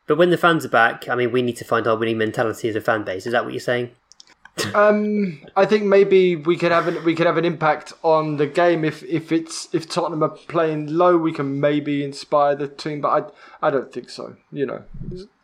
[0.07, 2.69] But when the fans are back, I mean, we need to find our winning mentality
[2.69, 3.27] as a fan base.
[3.27, 3.91] Is that what you're saying?
[4.75, 8.47] Um, I think maybe we could have an we could have an impact on the
[8.47, 13.01] game if if it's if Tottenham are playing low, we can maybe inspire the team.
[13.01, 13.33] But
[13.63, 14.35] I I don't think so.
[14.51, 14.83] You know,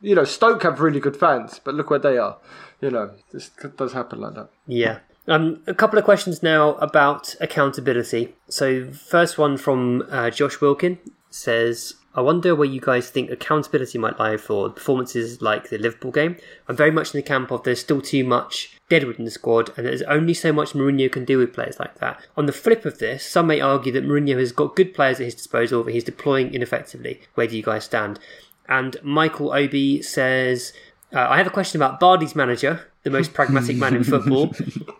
[0.00, 2.38] you know Stoke have really good fans, but look where they are.
[2.80, 4.50] You know, this does happen like that.
[4.66, 4.98] Yeah.
[5.26, 8.34] Um, a couple of questions now about accountability.
[8.48, 10.98] So, first one from uh, Josh Wilkin
[11.30, 16.12] says, I wonder where you guys think accountability might lie for performances like the Liverpool
[16.12, 16.36] game.
[16.68, 19.72] I'm very much in the camp of there's still too much deadwood in the squad,
[19.76, 22.24] and there's only so much Mourinho can do with players like that.
[22.36, 25.24] On the flip of this, some may argue that Mourinho has got good players at
[25.24, 27.20] his disposal that he's deploying ineffectively.
[27.34, 28.20] Where do you guys stand?
[28.68, 30.72] And Michael Obi says,
[31.14, 34.52] uh, I have a question about Bardi's manager, the most pragmatic man in football.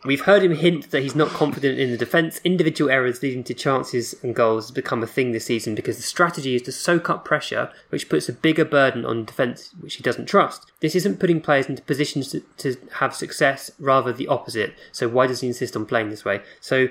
[0.04, 2.40] We've heard him hint that he's not confident in the defence.
[2.44, 6.02] Individual errors leading to chances and goals has become a thing this season because the
[6.02, 10.02] strategy is to soak up pressure, which puts a bigger burden on defence, which he
[10.02, 10.70] doesn't trust.
[10.80, 14.74] This isn't putting players into positions to, to have success, rather the opposite.
[14.92, 16.42] So why does he insist on playing this way?
[16.60, 16.88] So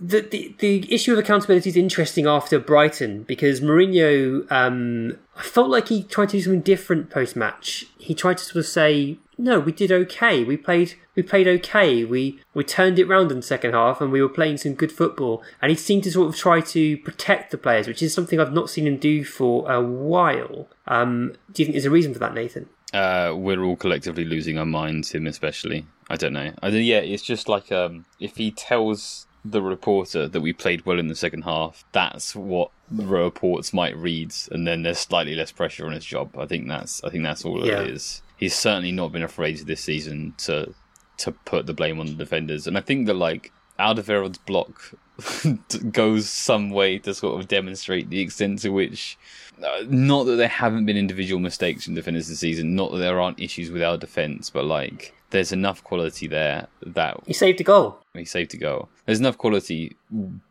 [0.00, 5.68] the, the the issue of accountability is interesting after Brighton because Mourinho, um, I felt
[5.68, 7.86] like he tried to do something different post match.
[7.98, 10.42] He tried to sort of say, "No, we did okay.
[10.42, 12.04] We played we played okay.
[12.04, 14.90] We we turned it round in the second half, and we were playing some good
[14.90, 18.40] football." And he seemed to sort of try to protect the players, which is something
[18.40, 20.68] I've not seen him do for a while.
[20.86, 22.70] Um, do you think there's a reason for that, Nathan?
[22.92, 25.12] uh, we're all collectively losing our minds.
[25.12, 25.86] Him especially.
[26.08, 26.52] I don't know.
[26.62, 30.98] I yeah, it's just like um, if he tells the reporter that we played well
[30.98, 35.52] in the second half, that's what the reports might read, and then there's slightly less
[35.52, 36.36] pressure on his job.
[36.38, 37.80] I think that's I think that's all Yeah.
[37.82, 38.22] it is.
[38.36, 40.74] He's certainly not been afraid this season to
[41.18, 44.92] to put the blame on the defenders, and I think that like Alderweireld's block
[45.92, 49.18] goes some way to sort of demonstrate the extent to which.
[49.62, 53.20] Uh, not that there haven't been individual mistakes from defenders this season, not that there
[53.20, 57.64] aren't issues with our defence, but like there's enough quality there that He saved a
[57.64, 57.98] goal.
[58.14, 58.88] he saved a goal.
[59.06, 59.96] There's enough quality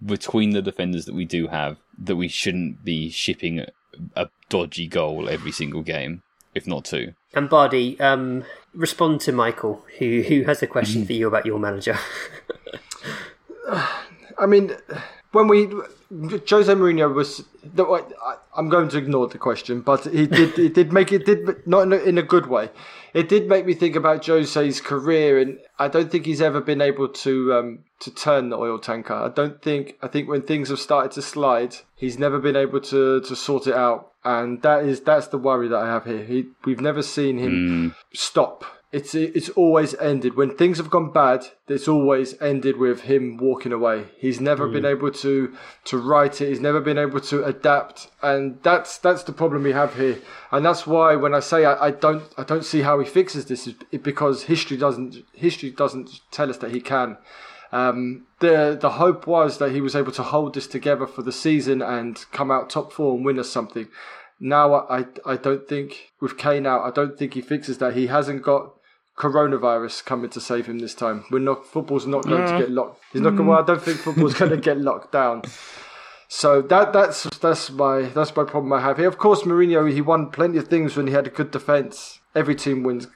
[0.06, 3.68] between the defenders that we do have that we shouldn't be shipping a,
[4.16, 6.24] a dodgy goal every single game,
[6.56, 7.14] if not two.
[7.34, 11.60] And Bardi, um, respond to Michael, who who has a question for you about your
[11.60, 11.98] manager.
[14.38, 14.72] I mean,
[15.32, 17.44] when we Jose Mourinho was,
[17.78, 21.68] I, I'm going to ignore the question, but he did it did make it did
[21.68, 22.70] not in a, in a good way.
[23.14, 26.82] It did make me think about Jose's career, and I don't think he's ever been
[26.82, 29.14] able to um, to turn the oil tanker.
[29.14, 29.98] I don't think.
[30.02, 33.68] I think when things have started to slide, he's never been able to to sort
[33.68, 36.24] it out, and that is that's the worry that I have here.
[36.24, 38.64] He, we've never seen him stop.
[38.92, 41.46] It's it's always ended when things have gone bad.
[41.68, 44.06] It's always ended with him walking away.
[44.18, 46.50] He's never been able to to write it.
[46.50, 50.18] He's never been able to adapt, and that's that's the problem we have here.
[50.52, 53.46] And that's why when I say I, I don't I don't see how he fixes
[53.46, 57.18] this is because history doesn't history doesn't tell us that he can.
[57.72, 61.32] Um, the the hope was that he was able to hold this together for the
[61.32, 63.88] season and come out top four and win us something.
[64.40, 67.94] Now I, I don't think with Kane out, I don't think he fixes that.
[67.94, 68.79] He hasn't got
[69.20, 71.26] coronavirus coming to save him this time.
[71.30, 73.04] We're not football's not going to get locked.
[73.12, 73.36] He's not.
[73.36, 75.44] Well, I don't think football's going to get locked down.
[76.30, 79.08] So that that's that's my that's my problem I have here.
[79.08, 82.20] Of course, Mourinho he won plenty of things when he had a good defense.
[82.36, 83.08] Every team wins.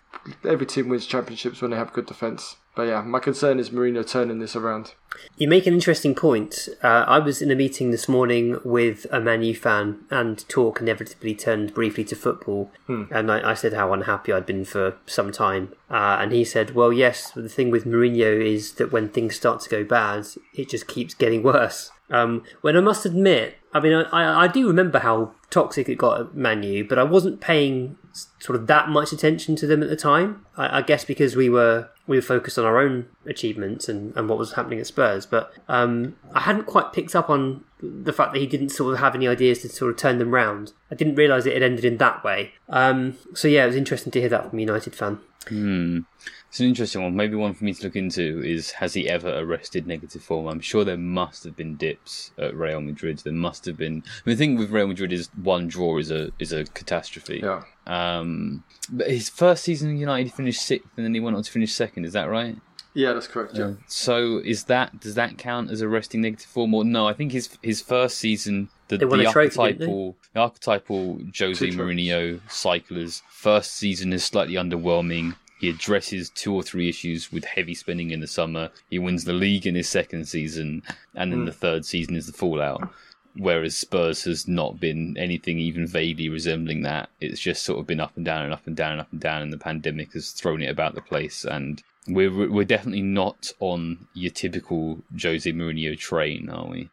[0.48, 2.58] Every team wins championships when they have good defense.
[2.76, 4.96] But yeah, my concern is Mourinho turning this around.
[5.38, 6.68] You make an interesting point.
[6.82, 10.82] Uh, I was in a meeting this morning with a Man U fan, and talk
[10.82, 12.72] inevitably turned briefly to football.
[13.12, 15.74] And I, I said how unhappy I'd been for some time.
[15.94, 19.62] Uh, and he said, Well, yes, the thing with Mourinho is that when things start
[19.62, 20.26] to go bad,
[20.56, 21.92] it just keeps getting worse.
[22.10, 26.20] Um, when I must admit, I mean, I, I, do remember how toxic it got
[26.20, 27.98] at Man U, but I wasn't paying
[28.40, 30.46] sort of that much attention to them at the time.
[30.58, 34.28] I, I guess because we were we were focused on our own achievements and, and
[34.28, 35.26] what was happening at Spurs.
[35.26, 39.00] But um, I hadn't quite picked up on the fact that he didn't sort of
[39.00, 40.74] have any ideas to sort of turn them round.
[40.92, 42.54] I didn't realise it had ended in that way.
[42.70, 45.20] Um, so yeah, it was interesting to hear that from a United fan.
[45.48, 47.16] It's an interesting one.
[47.16, 50.48] Maybe one for me to look into is has he ever arrested negative form?
[50.48, 53.20] I'm sure there must have been dips at Real Madrid.
[53.20, 54.04] There must have been.
[54.06, 57.42] I mean, the thing with Real Madrid is one draw is a is a catastrophe.
[57.44, 57.64] Yeah.
[57.88, 61.44] Um, but his first season in United, he finished sixth, and then he went on
[61.44, 62.06] to finish second.
[62.06, 62.58] Is that right?
[62.94, 63.56] Yeah, that's correct.
[63.56, 63.74] Yeah.
[63.88, 67.08] So is that does that count as arresting negative form or no?
[67.08, 71.20] I think his his first season, the, They won the a trophy, archetypal the archetypal
[71.38, 71.68] Jose.
[71.68, 75.36] Mourinho cycler's first season is slightly underwhelming.
[75.60, 78.70] He addresses two or three issues with heavy spending in the summer.
[78.90, 80.84] He wins the league in his second season,
[81.16, 81.46] and then hmm.
[81.46, 82.90] the third season is the fallout.
[83.36, 87.10] Whereas Spurs has not been anything even vaguely resembling that.
[87.20, 89.20] It's just sort of been up and down and up and down and up and
[89.20, 91.44] down, and the pandemic has thrown it about the place.
[91.44, 96.90] And we're we're definitely not on your typical Jose Mourinho train, are we?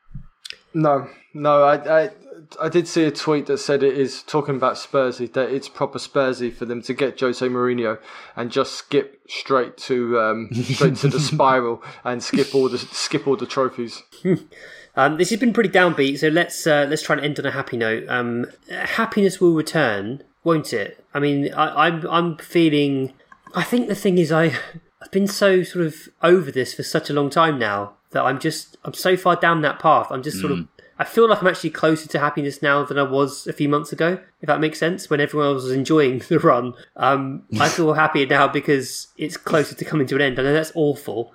[0.73, 2.11] No, no, I, I,
[2.61, 5.99] I did see a tweet that said it is talking about Spursy that it's proper
[5.99, 7.99] Spursy for them to get Jose Mourinho
[8.37, 13.27] and just skip straight to um, straight to the spiral and skip all the skip
[13.27, 14.03] all the trophies.
[14.97, 17.53] Um, this has been pretty downbeat, so let's uh, let's try and end on a
[17.53, 18.09] happy note.
[18.09, 21.03] Um, happiness will return, won't it?
[21.15, 23.13] I mean, I, I'm I'm feeling.
[23.55, 24.47] I think the thing is, I
[25.01, 28.39] I've been so sort of over this for such a long time now that I'm
[28.39, 30.09] just I'm so far down that path.
[30.11, 30.67] I'm just sort of.
[30.99, 33.91] I feel like I'm actually closer to happiness now than I was a few months
[33.91, 35.09] ago, if that makes sense.
[35.09, 39.75] When everyone else was enjoying the run, um, I feel happier now because it's closer
[39.75, 40.39] to coming to an end.
[40.39, 41.33] I know that's awful,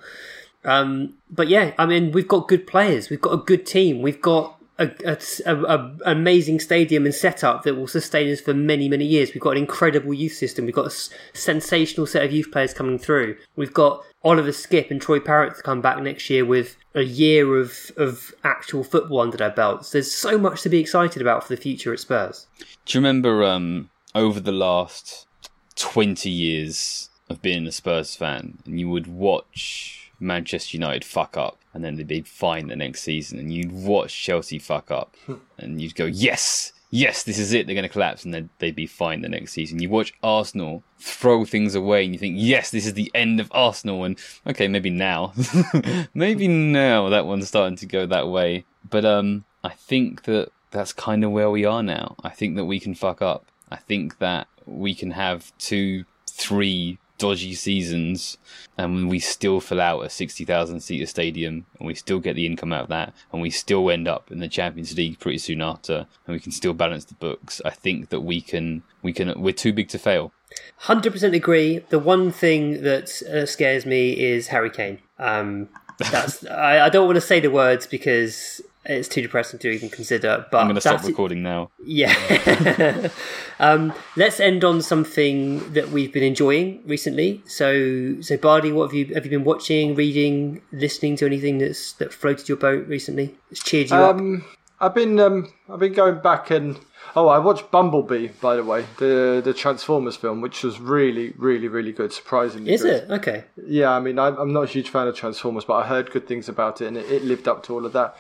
[0.64, 3.10] um, but yeah, I mean, we've got good players.
[3.10, 4.02] We've got a good team.
[4.02, 8.90] We've got a, a, a- amazing stadium and setup that will sustain us for many,
[8.90, 9.34] many years.
[9.34, 10.66] We've got an incredible youth system.
[10.66, 13.38] We've got a s- sensational set of youth players coming through.
[13.56, 17.58] We've got Oliver Skipp and Troy Parrott to come back next year with a year
[17.58, 19.92] of, of actual football under their belts.
[19.92, 22.48] There's so much to be excited about for the future at Spurs.
[22.86, 25.28] Do you remember um, over the last
[25.76, 31.58] 20 years of being a Spurs fan, and you would watch Manchester United fuck up,
[31.74, 35.16] and then they'd be fine the next season, and you'd watch Chelsea fuck up,
[35.58, 38.76] and you'd go, yes, yes, this is it, they're going to collapse, and then they'd
[38.76, 39.82] be fine the next season.
[39.82, 43.52] You watch Arsenal throw things away, and you think, yes, this is the end of
[43.52, 45.34] Arsenal, and okay, maybe now,
[46.14, 48.66] maybe now that one's starting to go that way.
[48.90, 52.16] But um, I think that that's kind of where we are now.
[52.24, 53.46] I think that we can fuck up.
[53.72, 58.38] I think that we can have two, three dodgy seasons,
[58.78, 62.46] and we still fill out a sixty thousand seater stadium, and we still get the
[62.46, 65.62] income out of that, and we still end up in the Champions League pretty soon
[65.62, 67.62] after, and we can still balance the books.
[67.66, 70.32] I think that we can, we can, we're too big to fail.
[70.78, 71.80] Hundred percent agree.
[71.90, 75.00] The one thing that uh, scares me is Harry Kane.
[75.18, 75.70] Um,
[76.12, 79.90] that's I, I don't want to say the words because it's too depressing to even
[79.90, 80.46] consider.
[80.52, 81.72] But I'm going to stop recording now.
[81.84, 83.10] Yeah.
[83.60, 87.42] um, let's end on something that we've been enjoying recently.
[87.46, 91.94] So, so Bardi, what have you have you been watching, reading, listening to anything that's
[91.94, 93.36] that floated your boat recently?
[93.52, 94.16] It's cheered you up.
[94.16, 94.46] Um,
[94.80, 96.78] I've been um, I've been going back and
[97.16, 101.68] oh, I watched Bumblebee by the way, the the Transformers film, which was really, really,
[101.68, 102.12] really good.
[102.12, 103.04] Surprisingly, Is good.
[103.04, 103.46] it okay?
[103.66, 106.28] Yeah, I mean, I'm, I'm not a huge fan of Transformers, but I heard good
[106.28, 108.16] things about it, and it, it lived up to all of that.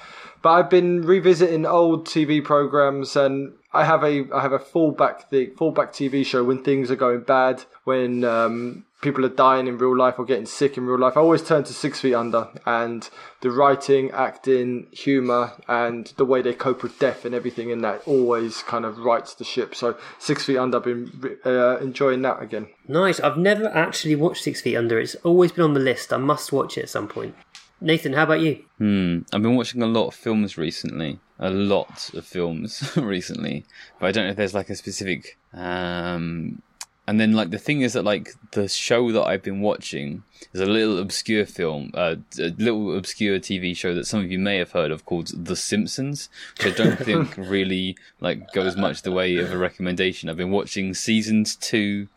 [0.45, 5.29] But I've been revisiting old TV programs, and I have a I have a fallback
[5.31, 9.79] the fallback TV show when things are going bad, when um, people are dying in
[9.79, 11.17] real life or getting sick in real life.
[11.17, 13.09] I always turn to Six Feet Under, and
[13.41, 18.07] the writing, acting, humor, and the way they cope with death and everything in that
[18.07, 19.73] always kind of rights the ship.
[19.73, 22.67] So Six Feet Under, I've been uh, enjoying that again.
[22.87, 23.19] Nice.
[23.19, 24.99] I've never actually watched Six Feet Under.
[24.99, 26.13] It's always been on the list.
[26.13, 27.33] I must watch it at some point.
[27.81, 28.63] Nathan, how about you?
[28.77, 29.19] Hmm.
[29.33, 31.19] I've been watching a lot of films recently.
[31.39, 33.65] A lot of films recently,
[33.99, 35.37] but I don't know if there's like a specific.
[35.53, 36.61] Um,
[37.07, 40.23] and then like the thing is that like the show that I've been watching
[40.53, 44.39] is a little obscure film, uh, a little obscure TV show that some of you
[44.39, 49.01] may have heard of called The Simpsons, which I don't think really like goes much
[49.01, 50.29] the way of a recommendation.
[50.29, 52.07] I've been watching seasons two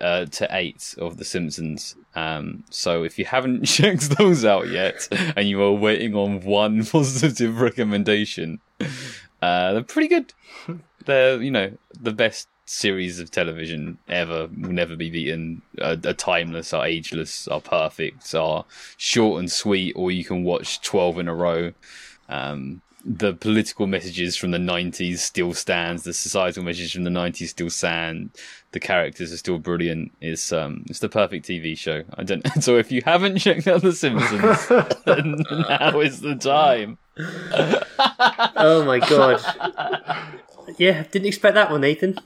[0.00, 1.96] uh, to eight of The Simpsons.
[2.14, 6.84] Um, so if you haven't checked those out yet, and you are waiting on one
[6.86, 8.60] positive recommendation,
[9.42, 10.32] uh, they're pretty good.
[11.06, 11.70] They're you know
[12.00, 14.48] the best series of television ever.
[14.58, 15.60] Will never be beaten.
[15.82, 16.72] Are, are timeless.
[16.72, 17.46] Are ageless.
[17.48, 18.34] Are perfect.
[18.34, 18.64] Are
[18.96, 19.92] short and sweet.
[19.96, 21.72] Or you can watch twelve in a row.
[22.30, 27.48] Um, the political messages from the 90s still stands the societal messages from the 90s
[27.48, 28.30] still stand
[28.72, 32.76] the characters are still brilliant it's um it's the perfect tv show i don't so
[32.78, 34.70] if you haven't checked out the simpsons
[35.68, 36.96] now is the time
[38.56, 39.40] Oh my god.
[40.78, 42.18] yeah, didn't expect that one, Nathan.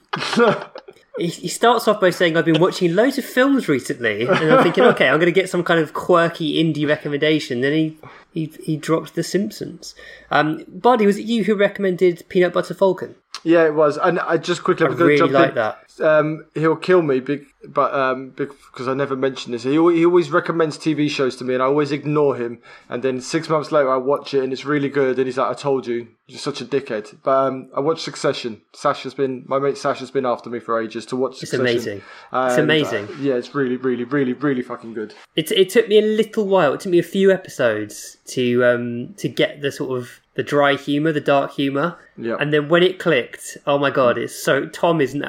[1.18, 4.22] He, he starts off by saying, I've been watching loads of films recently.
[4.22, 7.60] And I'm thinking, okay, I'm going to get some kind of quirky indie recommendation.
[7.60, 7.98] Then he,
[8.32, 9.94] he, he dropped The Simpsons.
[10.30, 13.14] Um, Bardi, was it you who recommended Peanut Butter Falcon?
[13.44, 15.87] Yeah, it was, and I just quickly I really like that.
[16.00, 20.30] Um, he'll kill me, big, but um, because I never mentioned this, he he always
[20.30, 22.60] recommends TV shows to me, and I always ignore him.
[22.88, 25.18] And then six months later, I watch it, and it's really good.
[25.18, 28.60] And he's like, "I told you, you're such a dickhead." But um, I watched Succession.
[28.74, 29.76] Sasha's been my mate.
[29.78, 31.32] Sasha's been after me for ages to watch.
[31.42, 31.60] It's Succession.
[31.66, 32.02] amazing.
[32.32, 33.08] It's amazing.
[33.08, 35.14] uh, yeah, it's really, really, really, really fucking good.
[35.36, 36.74] It, it took me a little while.
[36.74, 40.76] It took me a few episodes to um to get the sort of the dry
[40.76, 42.36] humor, the dark humor, Yeah.
[42.38, 44.16] and then when it clicked, oh my god!
[44.16, 45.24] It's so Tom is an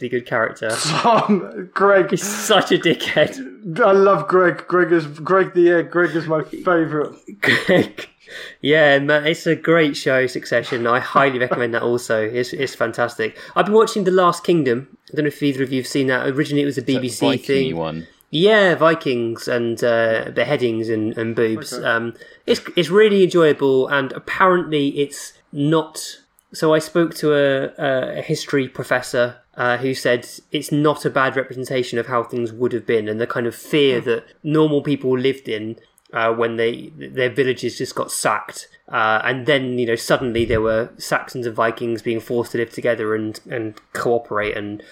[0.00, 0.70] outrageously good character.
[1.10, 3.80] Um, Greg, He's such a dickhead.
[3.80, 4.66] I love Greg.
[4.68, 5.90] Greg is Greg the Egg.
[5.90, 7.14] Greg is my favorite.
[7.40, 8.08] Greg.
[8.60, 10.86] Yeah, man, it's a great show, Succession.
[10.86, 11.82] I highly recommend that.
[11.82, 13.36] Also, it's it's fantastic.
[13.56, 14.96] I've been watching The Last Kingdom.
[15.10, 16.26] I don't know if either of you have seen that.
[16.28, 17.76] Originally, it was a BBC Viking thing.
[17.76, 21.72] one Yeah, Vikings and uh, beheadings and, and boobs.
[21.72, 22.14] Um,
[22.46, 26.18] it's it's really enjoyable, and apparently it's not.
[26.52, 31.36] So I spoke to a, a history professor uh, who said it's not a bad
[31.36, 35.18] representation of how things would have been, and the kind of fear that normal people
[35.18, 35.76] lived in
[36.14, 40.62] uh, when they their villages just got sacked, uh, and then you know suddenly there
[40.62, 44.82] were Saxons and Vikings being forced to live together and and cooperate and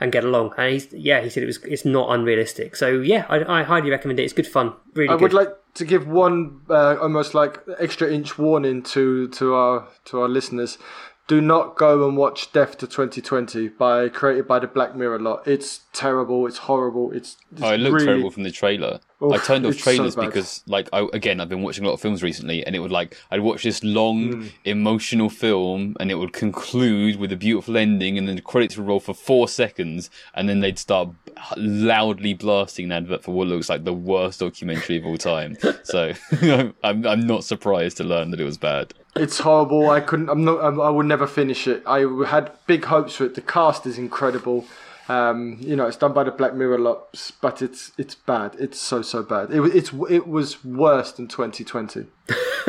[0.00, 0.54] and get along.
[0.56, 2.76] And he's yeah, he said it was it's not unrealistic.
[2.76, 4.22] So yeah, I, I highly recommend it.
[4.22, 5.20] It's good fun, really I good.
[5.20, 10.22] would like to give one uh, almost like extra inch warning to to our to
[10.22, 10.78] our listeners.
[11.26, 15.46] Do not go and watch Death to 2020 by created by the Black Mirror lot.
[15.48, 16.46] It's terrible.
[16.46, 17.12] It's horrible.
[17.12, 19.00] It's, it's Oh, it looked really, terrible from the trailer.
[19.22, 21.94] I turned off it's so trailers because, like, I, again, I've been watching a lot
[21.94, 24.46] of films recently, and it would like I'd watch this long, Hmm.
[24.66, 28.86] emotional film, and it would conclude with a beautiful ending, and then the credits would
[28.86, 31.08] roll for four seconds, and then they'd start
[31.56, 35.56] loudly blasting an advert for what looks like the worst documentary of all time.
[35.84, 36.12] so
[36.84, 38.92] I'm I'm not surprised to learn that it was bad.
[39.16, 39.90] It's horrible.
[39.90, 40.28] I couldn't.
[40.28, 40.60] I'm not.
[40.60, 41.82] I would never finish it.
[41.86, 43.34] I had big hopes for it.
[43.34, 44.66] The cast is incredible.
[45.08, 48.56] Um, you know, it's done by the Black Mirror lot, but it's it's bad.
[48.58, 49.50] It's so so bad.
[49.52, 52.06] It wa- it's it was worse than 2020.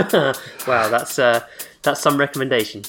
[0.68, 1.42] wow, that's uh,
[1.82, 2.84] that's some recommendation.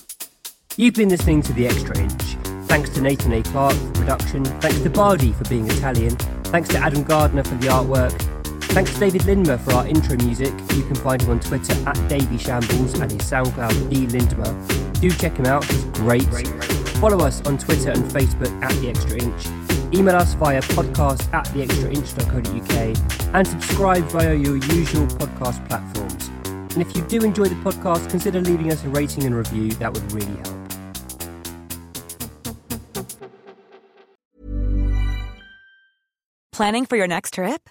[0.76, 2.22] You've been listening to The Extra Inch.
[2.68, 3.42] Thanks to Nathan A.
[3.42, 4.44] Clark for production.
[4.44, 6.16] Thanks to Bardi for being Italian.
[6.46, 8.35] Thanks to Adam Gardner for the artwork.
[8.76, 10.52] Thanks to David Lindmer for our intro music.
[10.74, 15.00] You can find him on Twitter at Davy Shambles and his SoundCloud D Lindmer.
[15.00, 16.26] Do check him out, he's great.
[16.98, 19.94] Follow us on Twitter and Facebook at The Extra Inch.
[19.94, 26.28] Email us via podcast at theextrainch.co.uk and subscribe via your usual podcast platforms.
[26.74, 29.94] And if you do enjoy the podcast, consider leaving us a rating and review, that
[29.94, 30.54] would really help.
[36.52, 37.70] Planning for your next trip?